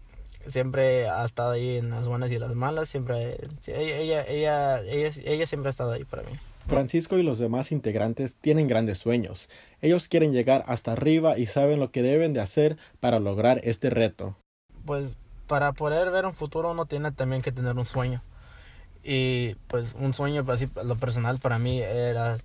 siempre 0.48 1.08
ha 1.08 1.24
estado 1.24 1.52
ahí 1.52 1.76
en 1.76 1.90
las 1.90 2.08
buenas 2.08 2.32
y 2.32 2.38
las 2.38 2.54
malas, 2.54 2.88
siempre 2.88 3.38
ella, 3.66 4.24
ella, 4.26 4.80
ella, 4.80 5.10
ella, 5.24 5.46
siempre 5.46 5.68
ha 5.68 5.70
estado 5.70 5.92
ahí 5.92 6.04
para 6.04 6.22
mí. 6.22 6.32
Francisco 6.66 7.16
y 7.16 7.22
los 7.22 7.38
demás 7.38 7.72
integrantes 7.72 8.36
tienen 8.36 8.68
grandes 8.68 8.98
sueños. 8.98 9.48
Ellos 9.80 10.08
quieren 10.08 10.32
llegar 10.32 10.64
hasta 10.66 10.92
arriba 10.92 11.38
y 11.38 11.46
saben 11.46 11.80
lo 11.80 11.90
que 11.90 12.02
deben 12.02 12.34
de 12.34 12.40
hacer 12.40 12.76
para 13.00 13.20
lograr 13.20 13.60
este 13.64 13.88
reto. 13.88 14.36
Pues 14.84 15.16
para 15.46 15.72
poder 15.72 16.10
ver 16.10 16.26
un 16.26 16.34
futuro 16.34 16.72
uno 16.72 16.84
tiene 16.84 17.10
también 17.12 17.40
que 17.40 17.52
tener 17.52 17.76
un 17.76 17.86
sueño. 17.86 18.22
Y 19.02 19.54
pues 19.68 19.94
un 19.98 20.12
sueño, 20.12 20.44
así, 20.48 20.68
lo 20.84 20.96
personal 20.96 21.38
para 21.38 21.58
mí 21.58 21.80
era 21.80 22.36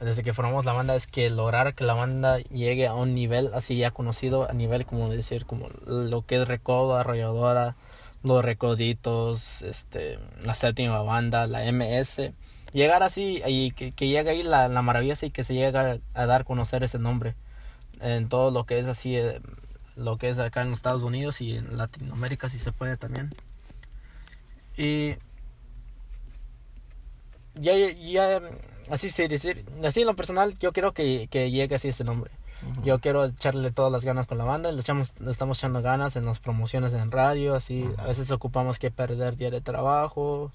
desde 0.00 0.22
que 0.22 0.34
formamos 0.34 0.64
la 0.64 0.72
banda 0.72 0.94
es 0.94 1.06
que 1.06 1.30
lograr 1.30 1.74
que 1.74 1.84
la 1.84 1.94
banda 1.94 2.38
llegue 2.38 2.86
a 2.86 2.94
un 2.94 3.14
nivel 3.14 3.50
así 3.54 3.76
ya 3.76 3.90
conocido, 3.90 4.48
a 4.48 4.52
nivel 4.52 4.84
como 4.84 5.08
decir, 5.08 5.46
como 5.46 5.68
lo 5.86 6.26
que 6.26 6.36
es 6.36 6.48
Recodo, 6.48 6.96
Arrolladora, 6.96 7.76
los 8.22 8.44
Recoditos, 8.44 9.62
este, 9.62 10.18
la 10.44 10.54
séptima 10.54 11.00
banda, 11.02 11.46
la 11.46 11.70
MS, 11.72 12.32
llegar 12.72 13.02
así 13.02 13.42
y 13.46 13.70
que, 13.70 13.92
que 13.92 14.08
llegue 14.08 14.30
ahí 14.30 14.42
la, 14.42 14.68
la 14.68 14.82
maravillosa 14.82 15.26
y 15.26 15.30
que 15.30 15.44
se 15.44 15.54
llegue 15.54 15.78
a, 15.78 16.26
dar 16.26 16.40
a 16.42 16.44
conocer 16.44 16.82
ese 16.82 16.98
nombre 16.98 17.34
en 18.00 18.28
todo 18.28 18.50
lo 18.50 18.66
que 18.66 18.78
es 18.78 18.86
así, 18.86 19.16
eh, 19.16 19.40
lo 19.96 20.18
que 20.18 20.28
es 20.28 20.38
acá 20.38 20.60
en 20.60 20.70
los 20.70 20.78
Estados 20.78 21.04
Unidos 21.04 21.40
y 21.40 21.56
en 21.56 21.78
Latinoamérica 21.78 22.50
si 22.50 22.58
se 22.58 22.72
puede 22.72 22.98
también. 22.98 23.30
Y 24.76 25.14
ya, 27.54 27.72
ya, 27.74 28.42
así 28.90 29.08
se 29.08 29.28
decir, 29.28 29.64
así 29.84 30.00
en 30.00 30.06
lo 30.06 30.16
personal, 30.16 30.56
yo 30.58 30.72
quiero 30.72 30.92
que, 30.92 31.28
que 31.30 31.50
llegue 31.50 31.74
así 31.74 31.88
ese 31.88 32.04
nombre. 32.04 32.30
Yo 32.82 33.00
quiero 33.00 33.26
echarle 33.26 33.70
todas 33.70 33.92
las 33.92 34.04
ganas 34.04 34.26
con 34.26 34.38
la 34.38 34.44
banda, 34.44 34.72
le, 34.72 34.80
echamos, 34.80 35.12
le 35.20 35.30
estamos 35.30 35.58
echando 35.58 35.82
ganas 35.82 36.16
en 36.16 36.24
las 36.24 36.40
promociones 36.40 36.94
en 36.94 37.10
radio, 37.10 37.54
así, 37.54 37.88
a 37.98 38.06
veces 38.06 38.30
ocupamos 38.30 38.78
que 38.78 38.90
perder 38.90 39.36
día 39.36 39.50
de 39.50 39.60
trabajo, 39.60 40.50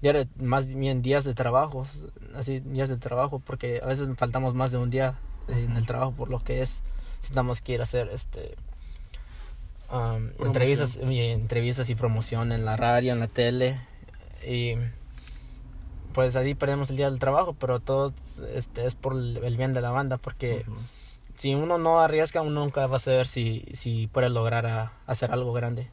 día 0.00 0.26
más 0.36 0.66
bien 0.66 1.02
días 1.02 1.24
de 1.24 1.34
trabajo, 1.34 1.86
así, 2.34 2.60
días 2.60 2.88
de 2.88 2.96
trabajo, 2.96 3.38
porque 3.38 3.80
a 3.82 3.86
veces 3.86 4.08
faltamos 4.16 4.54
más 4.54 4.72
de 4.72 4.78
un 4.78 4.90
día 4.90 5.18
en 5.48 5.76
el 5.76 5.86
trabajo 5.86 6.12
por 6.12 6.30
lo 6.30 6.40
que 6.40 6.62
es, 6.62 6.82
necesitamos 7.16 7.60
que 7.60 7.74
ir 7.74 7.80
a 7.80 7.82
hacer 7.84 8.08
este... 8.12 8.56
entrevistas, 10.40 10.96
y, 10.96 11.20
entrevistas 11.20 11.90
y 11.90 11.94
promoción 11.94 12.50
en 12.52 12.64
la 12.64 12.76
radio, 12.76 13.12
en 13.12 13.20
la 13.20 13.28
tele 13.28 13.80
y 14.46 14.74
pues 16.12 16.36
ahí 16.36 16.54
perdemos 16.54 16.90
el 16.90 16.96
día 16.96 17.10
del 17.10 17.18
trabajo, 17.18 17.54
pero 17.58 17.80
todo 17.80 18.12
este, 18.54 18.86
es 18.86 18.94
por 18.94 19.14
el 19.14 19.56
bien 19.56 19.72
de 19.72 19.80
la 19.80 19.90
banda, 19.90 20.16
porque 20.18 20.64
si 21.36 21.54
uno 21.54 21.78
no 21.78 22.00
arriesga, 22.00 22.42
uno 22.42 22.60
nunca 22.60 22.86
va 22.86 22.96
a 22.96 23.00
saber 23.00 23.26
si, 23.26 23.64
si 23.72 24.06
puede 24.06 24.30
lograr 24.30 24.92
hacer 25.06 25.32
algo 25.32 25.52
grande. 25.52 25.90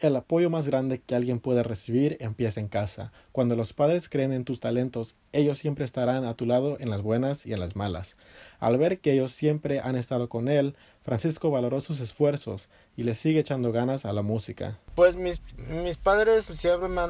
El 0.00 0.16
apoyo 0.16 0.50
más 0.50 0.68
grande 0.68 1.00
que 1.00 1.14
alguien 1.14 1.40
puede 1.40 1.62
recibir 1.62 2.16
empieza 2.20 2.60
en 2.60 2.68
casa. 2.68 3.12
Cuando 3.32 3.56
los 3.56 3.72
padres 3.72 4.08
creen 4.08 4.32
en 4.32 4.44
tus 4.44 4.60
talentos, 4.60 5.16
ellos 5.32 5.58
siempre 5.58 5.84
estarán 5.84 6.24
a 6.24 6.34
tu 6.34 6.46
lado 6.46 6.76
en 6.80 6.90
las 6.90 7.02
buenas 7.02 7.46
y 7.46 7.52
en 7.52 7.60
las 7.60 7.74
malas. 7.74 8.16
Al 8.60 8.76
ver 8.76 8.98
que 8.98 9.12
ellos 9.12 9.32
siempre 9.32 9.80
han 9.80 9.96
estado 9.96 10.28
con 10.28 10.48
él, 10.48 10.76
Francisco 11.02 11.50
valoró 11.50 11.80
sus 11.80 12.00
esfuerzos 12.00 12.68
y 12.96 13.04
le 13.04 13.14
sigue 13.14 13.40
echando 13.40 13.72
ganas 13.72 14.04
a 14.04 14.12
la 14.12 14.22
música. 14.22 14.78
Pues 14.94 15.16
mis, 15.16 15.42
mis 15.68 15.96
padres 15.96 16.46
siempre 16.46 16.88
me 16.88 17.02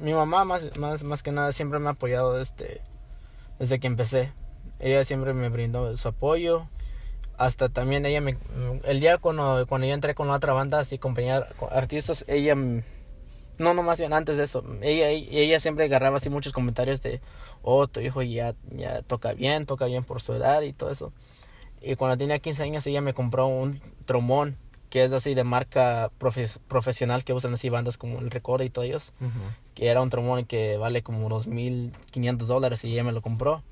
mi 0.00 0.14
mamá 0.14 0.44
más, 0.44 0.76
más, 0.76 1.02
más 1.02 1.22
que 1.22 1.32
nada 1.32 1.52
siempre 1.52 1.78
me 1.78 1.88
ha 1.88 1.92
apoyado 1.92 2.34
desde, 2.34 2.80
desde 3.58 3.80
que 3.80 3.86
empecé. 3.86 4.32
Ella 4.78 5.04
siempre 5.04 5.32
me 5.34 5.48
brindó 5.48 5.96
su 5.96 6.08
apoyo 6.08 6.68
hasta 7.38 7.68
también 7.68 8.06
ella 8.06 8.20
me 8.20 8.36
el 8.84 9.00
día 9.00 9.18
cuando, 9.18 9.66
cuando 9.68 9.86
yo 9.86 9.94
entré 9.94 10.14
con 10.14 10.30
otra 10.30 10.52
banda 10.52 10.80
así 10.80 10.98
compañía 10.98 11.46
artistas 11.70 12.24
ella 12.28 12.54
no 12.54 13.74
no 13.74 13.82
más 13.82 13.98
bien 13.98 14.12
antes 14.12 14.36
de 14.36 14.44
eso 14.44 14.64
ella 14.82 15.10
ella 15.10 15.60
siempre 15.60 15.84
agarraba 15.84 16.16
así 16.16 16.30
muchos 16.30 16.52
comentarios 16.52 17.02
de 17.02 17.20
oh 17.62 17.86
tu 17.88 18.00
hijo 18.00 18.22
ya 18.22 18.54
ya 18.70 19.02
toca 19.02 19.32
bien 19.32 19.66
toca 19.66 19.86
bien 19.86 20.04
por 20.04 20.22
su 20.22 20.34
edad 20.34 20.62
y 20.62 20.72
todo 20.72 20.90
eso 20.90 21.12
y 21.82 21.94
cuando 21.96 22.16
tenía 22.16 22.38
15 22.38 22.62
años 22.62 22.86
ella 22.86 23.00
me 23.00 23.14
compró 23.14 23.46
un 23.46 23.80
trombón 24.06 24.56
que 24.90 25.04
es 25.04 25.12
así 25.12 25.34
de 25.34 25.44
marca 25.44 26.10
profesional 26.68 27.24
que 27.24 27.32
usan 27.32 27.54
así 27.54 27.68
bandas 27.68 27.98
como 27.98 28.18
el 28.20 28.30
Record 28.30 28.62
y 28.62 28.70
todos 28.70 28.86
ellos 28.86 29.12
que 29.74 29.88
era 29.88 30.00
un 30.00 30.10
trombón 30.10 30.46
que 30.46 30.78
vale 30.78 31.02
como 31.02 31.28
2.500 31.28 32.36
dólares 32.38 32.84
y 32.84 32.92
ella 32.92 33.04
me 33.04 33.12
lo 33.12 33.20
compró 33.20 33.62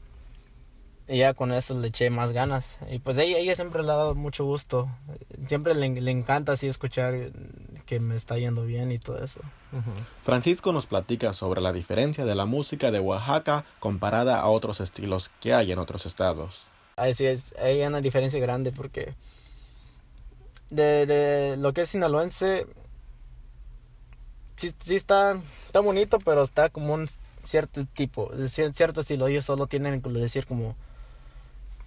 y 1.07 1.19
ya 1.19 1.35
con 1.35 1.53
eso 1.53 1.79
le 1.79 1.89
eché 1.89 2.11
más 2.11 2.33
ganas. 2.33 2.81
Y 2.91 2.99
pues 2.99 3.19
ella, 3.19 3.39
ella 3.39 3.55
siempre 3.55 3.83
le 3.83 3.93
ha 3.93 3.97
dado 3.97 4.15
mucho 4.15 4.45
gusto. 4.45 4.89
Siempre 5.47 5.75
le, 5.75 5.89
le, 6.01 6.11
encanta 6.11 6.53
así 6.53 6.67
escuchar 6.67 7.31
que 7.87 8.01
me 8.01 8.17
está 8.17 8.39
yendo 8.39 8.65
bien 8.65 8.91
y 8.91 8.99
todo 8.99 9.23
eso. 9.23 9.41
Francisco 10.23 10.73
nos 10.73 10.87
platica 10.87 11.33
sobre 11.33 11.61
la 11.61 11.73
diferencia 11.73 12.25
de 12.25 12.35
la 12.35 12.47
música 12.47 12.91
de 12.91 13.01
Oaxaca 13.01 13.65
comparada 13.81 14.41
a 14.41 14.49
otros 14.49 14.81
estilos 14.81 15.31
que 15.41 15.53
hay 15.53 15.73
en 15.73 15.79
otros 15.79 16.07
estados. 16.07 16.69
Así 16.97 17.27
es, 17.27 17.55
hay 17.59 17.83
una 17.83 18.01
diferencia 18.01 18.41
grande 18.41 18.71
porque 18.71 19.15
de, 20.71 21.07
de 21.07 21.57
lo 21.57 21.73
que 21.73 21.83
es 21.83 21.89
sinaloense, 21.89 22.67
sí, 24.57 24.73
sí 24.79 24.95
está, 24.95 25.41
está 25.67 25.81
bonito, 25.81 26.19
pero 26.21 26.43
está 26.43 26.71
como 26.71 26.95
un 26.95 27.09
cierto 27.43 27.85
tipo, 27.85 28.31
cierto 28.49 29.01
estilo. 29.01 29.27
Ellos 29.27 29.45
solo 29.45 29.67
tienen, 29.67 30.01
decir, 30.03 30.47
como 30.47 30.77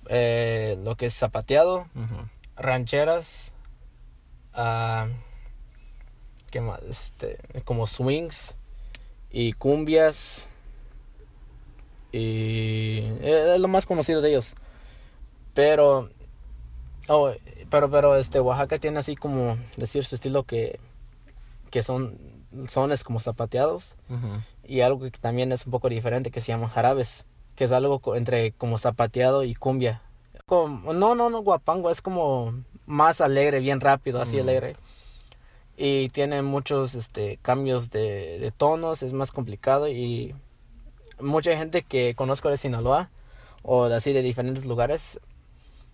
eh, 0.10 0.78
lo 0.84 0.96
que 0.96 1.08
es 1.08 1.14
zapateado, 1.14 1.88
rancheras, 2.56 3.54
uh, 4.56 5.08
¿qué 6.52 6.62
más? 6.62 6.82
Este, 6.84 7.38
como 7.66 7.88
swings 7.88 8.56
y 9.32 9.54
cumbias. 9.54 10.50
Y 12.12 13.00
eh, 13.22 13.54
es 13.56 13.60
lo 13.60 13.68
más 13.68 13.86
conocido 13.86 14.22
de 14.22 14.30
ellos. 14.30 14.56
Pero, 15.54 16.10
oh, 17.10 17.32
pero, 17.70 17.90
pero 17.90 18.16
este, 18.16 18.40
Oaxaca 18.40 18.80
tiene 18.80 19.00
así 19.00 19.16
como 19.16 19.58
decir 19.76 20.06
su 20.06 20.16
estilo 20.16 20.44
que, 20.44 20.80
que 21.70 21.84
son 21.84 22.18
sones 22.68 23.04
como 23.04 23.20
zapateados. 23.20 23.96
Y 24.64 24.82
algo 24.82 25.00
que 25.00 25.12
también 25.12 25.52
es 25.52 25.66
un 25.66 25.72
poco 25.72 25.90
diferente 25.90 26.32
que 26.32 26.42
se 26.42 26.48
llama 26.48 26.70
jarabes 26.70 27.26
que 27.58 27.64
es 27.64 27.72
algo 27.72 28.16
entre 28.16 28.52
como 28.52 28.78
zapateado 28.78 29.44
y 29.44 29.56
cumbia. 29.56 30.02
Como, 30.48 30.94
no, 30.94 31.14
no, 31.14 31.30
no, 31.30 31.42
guapango, 31.42 31.92
es 31.92 32.02
como 32.02 32.54
más 32.86 33.20
alegre, 33.20 33.60
bien 33.60 33.82
rápido, 33.82 34.22
así 34.22 34.40
alegre. 34.40 34.78
Y 35.76 36.08
tiene 36.08 36.42
muchos 36.42 36.96
este, 36.96 37.38
cambios 37.42 37.90
de, 37.90 38.40
de, 38.40 38.52
tonos, 38.52 39.04
es 39.04 39.12
más 39.12 39.34
complicado 39.34 39.90
y 39.90 40.34
mucha 41.20 41.54
gente 41.58 41.82
que 41.82 42.16
conozco 42.16 42.50
de 42.50 42.56
Sinaloa 42.56 43.10
o 43.62 43.84
así 43.86 44.14
de 44.14 44.22
diferentes 44.22 44.66
lugares 44.66 45.20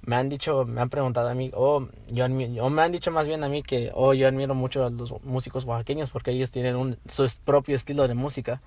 me 0.05 0.17
han 0.17 0.29
dicho, 0.29 0.65
me 0.65 0.81
han 0.81 0.89
preguntado 0.89 1.29
a 1.29 1.33
mí, 1.33 1.49
o 1.55 1.87
yo 2.09 2.25
o 2.25 2.69
me 2.69 2.81
han 2.81 2.91
dicho 2.91 3.09
más 3.09 3.27
bien 3.27 3.43
a 3.43 3.49
mí 3.49 3.63
que, 3.63 3.91
oh, 3.95 4.13
yo 4.13 4.27
admiro 4.27 4.53
mucho 4.53 4.85
a 4.85 4.89
los 4.89 5.13
músicos 5.23 5.65
oaxaqueños 5.65 6.09
porque 6.09 6.31
ellos 6.31 6.51
tienen 6.51 6.75
un, 6.75 6.99
su 7.07 7.27
propio 7.43 7.75
estilo 7.75 8.07
de 8.07 8.13
música 8.13 8.61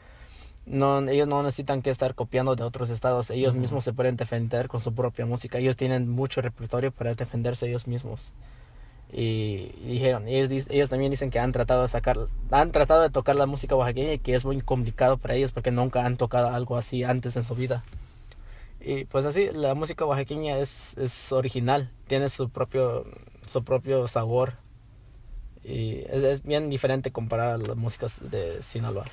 no, 0.66 0.98
ellos 1.08 1.28
no 1.28 1.42
necesitan 1.42 1.80
que 1.80 1.90
estar 1.90 2.14
copiando 2.14 2.56
de 2.56 2.64
otros 2.64 2.90
estados, 2.90 3.30
ellos 3.30 3.54
mismos 3.54 3.84
se 3.84 3.92
pueden 3.92 4.16
defender 4.16 4.68
con 4.68 4.80
su 4.80 4.92
propia 4.92 5.24
música, 5.24 5.58
ellos 5.58 5.76
tienen 5.76 6.08
mucho 6.08 6.42
repertorio 6.42 6.90
para 6.90 7.14
defenderse 7.14 7.68
ellos 7.68 7.86
mismos. 7.86 8.32
Y, 9.12 9.70
dijeron, 9.84 10.26
ellos, 10.26 10.66
ellos 10.68 10.90
también 10.90 11.12
dicen 11.12 11.30
que 11.30 11.38
han 11.38 11.52
tratado 11.52 11.82
de 11.82 11.88
sacar, 11.88 12.18
han 12.50 12.72
tratado 12.72 13.02
de 13.02 13.10
tocar 13.10 13.36
la 13.36 13.46
música 13.46 13.76
oaxaqueña 13.76 14.14
y 14.14 14.18
que 14.18 14.34
es 14.34 14.44
muy 14.44 14.60
complicado 14.60 15.16
para 15.16 15.34
ellos 15.34 15.52
porque 15.52 15.70
nunca 15.70 16.04
han 16.04 16.16
tocado 16.16 16.48
algo 16.48 16.76
así 16.76 17.04
antes 17.04 17.36
en 17.36 17.44
su 17.44 17.54
vida. 17.54 17.84
Y 18.80 19.04
pues 19.04 19.24
así, 19.24 19.50
la 19.52 19.74
música 19.74 20.04
oaxaqueña 20.04 20.58
es, 20.58 20.96
es 20.98 21.32
original, 21.32 21.90
tiene 22.08 22.28
su 22.28 22.50
propio, 22.50 23.06
su 23.46 23.62
propio 23.62 24.08
sabor. 24.08 24.54
Y 25.64 26.00
es, 26.08 26.22
es 26.24 26.42
bien 26.42 26.70
diferente 26.70 27.12
comparar 27.12 27.54
a 27.54 27.58
las 27.58 27.76
músicas 27.76 28.20
de 28.30 28.62
Sinaloa. 28.62 29.04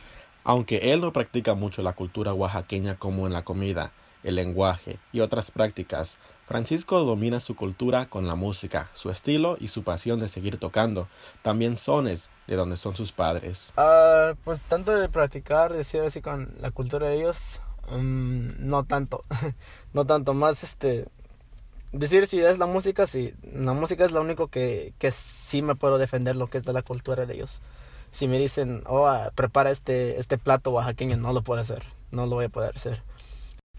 Aunque 0.44 0.92
él 0.92 1.02
no 1.02 1.14
practica 1.14 1.54
mucho 1.54 1.82
la 1.82 1.94
cultura 1.94 2.34
oaxaqueña 2.34 2.96
como 2.96 3.28
en 3.28 3.34
la 3.34 3.44
comida, 3.44 3.92
el 4.24 4.36
lenguaje 4.36 5.00
y 5.12 5.20
otras 5.22 5.52
prácticas, 5.52 6.18
Francisco 6.48 7.04
domina 7.04 7.40
su 7.40 7.56
cultura 7.56 8.08
con 8.08 8.28
la 8.28 8.36
música, 8.36 8.90
su 8.94 9.10
estilo 9.10 9.58
y 9.60 9.70
su 9.70 9.84
pasión 9.84 10.20
de 10.20 10.28
seguir 10.28 10.58
tocando, 10.58 11.08
también 11.42 11.78
sones 11.78 12.30
de 12.48 12.56
donde 12.56 12.76
son 12.76 12.96
sus 12.96 13.14
padres. 13.14 13.74
Uh, 13.78 14.36
pues 14.44 14.62
tanto 14.62 14.92
de 14.92 15.08
practicar, 15.08 15.72
decir 15.72 16.02
así 16.02 16.22
con 16.22 16.54
la 16.60 16.72
cultura 16.72 17.08
de 17.08 17.16
ellos, 17.16 17.62
um, 17.90 18.52
no 18.60 18.84
tanto, 18.84 19.24
no 19.94 20.06
tanto, 20.06 20.34
más 20.34 20.64
este, 20.64 21.08
decir 21.94 22.28
si 22.28 22.42
es 22.42 22.58
la 22.58 22.66
música, 22.66 23.08
sí, 23.08 23.34
la 23.54 23.72
música 23.72 24.04
es 24.04 24.12
lo 24.12 24.22
único 24.22 24.48
que, 24.48 24.94
que 25.00 25.12
sí 25.12 25.62
me 25.62 25.76
puedo 25.76 25.98
defender 25.98 26.36
lo 26.36 26.48
que 26.48 26.58
es 26.58 26.66
de 26.66 26.74
la 26.74 26.82
cultura 26.82 27.26
de 27.26 27.36
ellos 27.36 27.62
si 28.14 28.28
me 28.28 28.38
dicen, 28.38 28.84
oh, 28.86 29.08
ah, 29.08 29.32
prepara 29.34 29.72
este, 29.72 30.20
este 30.20 30.38
plato 30.38 30.70
oaxaqueño, 30.70 31.18
no 31.18 31.34
lo 31.34 31.42
puedo 31.42 31.60
hacer, 31.60 31.84
no 32.12 32.28
lo 32.28 32.36
voy 32.36 32.46
a 32.46 32.50
poder 32.50 32.76
hacer. 32.76 33.02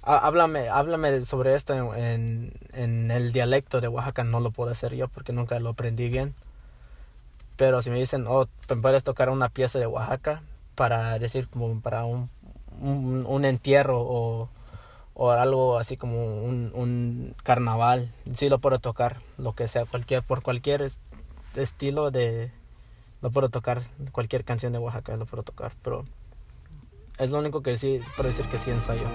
Háblame, 0.02 0.68
háblame 0.68 1.22
sobre 1.22 1.54
esto 1.54 1.94
en, 1.94 2.52
en, 2.72 3.10
el 3.12 3.32
dialecto 3.32 3.80
de 3.80 3.88
Oaxaca, 3.88 4.24
no 4.24 4.40
lo 4.40 4.50
puedo 4.50 4.70
hacer 4.70 4.94
yo 4.94 5.08
porque 5.08 5.32
nunca 5.32 5.58
lo 5.60 5.70
aprendí 5.70 6.08
bien. 6.10 6.34
Pero 7.56 7.80
si 7.80 7.90
me 7.90 7.98
dicen, 7.98 8.26
oh, 8.28 8.46
puedes 8.82 9.04
tocar 9.04 9.30
una 9.30 9.48
pieza 9.48 9.78
de 9.78 9.86
Oaxaca 9.86 10.42
para 10.74 11.18
decir 11.20 11.48
como 11.48 11.80
para 11.80 12.04
un, 12.04 12.28
un, 12.80 13.44
entierro 13.44 14.02
o, 14.02 14.48
o, 15.14 15.30
algo 15.30 15.78
así 15.78 15.96
como 15.96 16.42
un, 16.42 16.72
un, 16.74 17.36
carnaval, 17.44 18.12
sí 18.34 18.48
lo 18.48 18.58
puedo 18.58 18.80
tocar, 18.80 19.18
lo 19.38 19.54
que 19.54 19.68
sea, 19.68 19.86
cualquier, 19.86 20.22
por 20.24 20.42
cualquier 20.42 20.86
estilo 21.54 22.10
de, 22.10 22.50
lo 23.24 23.30
puedo 23.30 23.48
tocar, 23.48 23.80
cualquier 24.12 24.44
canción 24.44 24.74
de 24.74 24.78
Oaxaca 24.78 25.16
lo 25.16 25.24
puedo 25.24 25.42
tocar, 25.42 25.72
pero 25.82 26.04
es 27.18 27.30
lo 27.30 27.38
único 27.38 27.62
que 27.62 27.74
sí 27.78 27.98
puedo 28.16 28.28
decir 28.28 28.44
que 28.48 28.58
sí 28.58 28.70
ensayo. 28.70 29.06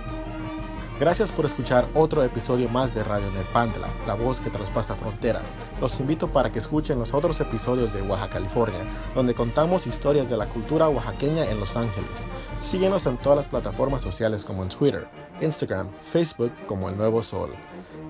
Gracias 0.99 1.31
por 1.31 1.45
escuchar 1.45 1.87
otro 1.93 2.23
episodio 2.23 2.67
más 2.69 2.95
de 2.95 3.03
Radio 3.03 3.29
Nepantla, 3.31 3.87
la 4.07 4.15
voz 4.15 4.41
que 4.41 4.49
traspasa 4.49 4.95
fronteras. 4.95 5.59
Los 5.79 5.99
invito 5.99 6.27
para 6.27 6.51
que 6.51 6.57
escuchen 6.57 6.97
los 6.97 7.13
otros 7.13 7.39
episodios 7.39 7.93
de 7.93 8.01
Oaxaca, 8.01 8.33
California, 8.33 8.79
donde 9.13 9.35
contamos 9.35 9.85
historias 9.85 10.27
de 10.27 10.37
la 10.37 10.47
cultura 10.47 10.89
oaxaqueña 10.89 11.45
en 11.45 11.59
Los 11.59 11.77
Ángeles. 11.77 12.25
Síguenos 12.61 13.05
en 13.05 13.17
todas 13.17 13.37
las 13.37 13.47
plataformas 13.47 14.01
sociales 14.01 14.43
como 14.43 14.63
en 14.63 14.69
Twitter, 14.69 15.07
Instagram, 15.39 15.87
Facebook 16.11 16.51
como 16.65 16.89
El 16.89 16.97
Nuevo 16.97 17.21
Sol. 17.21 17.51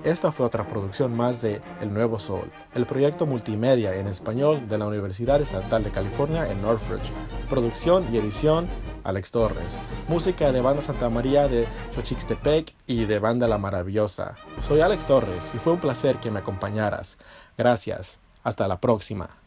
Esta 0.05 0.31
fue 0.31 0.45
otra 0.45 0.65
producción 0.65 1.15
más 1.15 1.41
de 1.41 1.61
El 1.81 1.93
Nuevo 1.93 2.19
Sol, 2.19 2.49
el 2.73 2.85
proyecto 2.85 3.25
multimedia 3.25 3.95
en 3.95 4.07
español 4.07 4.65
de 4.69 4.77
la 4.77 4.87
Universidad 4.87 5.41
Estatal 5.41 5.83
de 5.83 5.91
California 5.91 6.49
en 6.49 6.61
Northridge. 6.61 7.11
Producción 7.49 8.05
y 8.11 8.17
edición 8.17 8.69
Alex 9.03 9.31
Torres. 9.31 9.77
Música 10.07 10.53
de 10.53 10.61
Banda 10.61 10.81
Santa 10.83 11.09
María 11.09 11.49
de 11.49 11.67
Xochixtepec 11.93 12.73
y 12.87 13.05
de 13.05 13.19
Banda 13.19 13.49
La 13.49 13.57
Maravillosa. 13.57 14.35
Soy 14.61 14.79
Alex 14.79 15.05
Torres 15.05 15.51
y 15.53 15.57
fue 15.57 15.73
un 15.73 15.79
placer 15.79 16.17
que 16.17 16.31
me 16.31 16.39
acompañaras. 16.39 17.17
Gracias. 17.57 18.19
Hasta 18.43 18.69
la 18.69 18.79
próxima. 18.79 19.38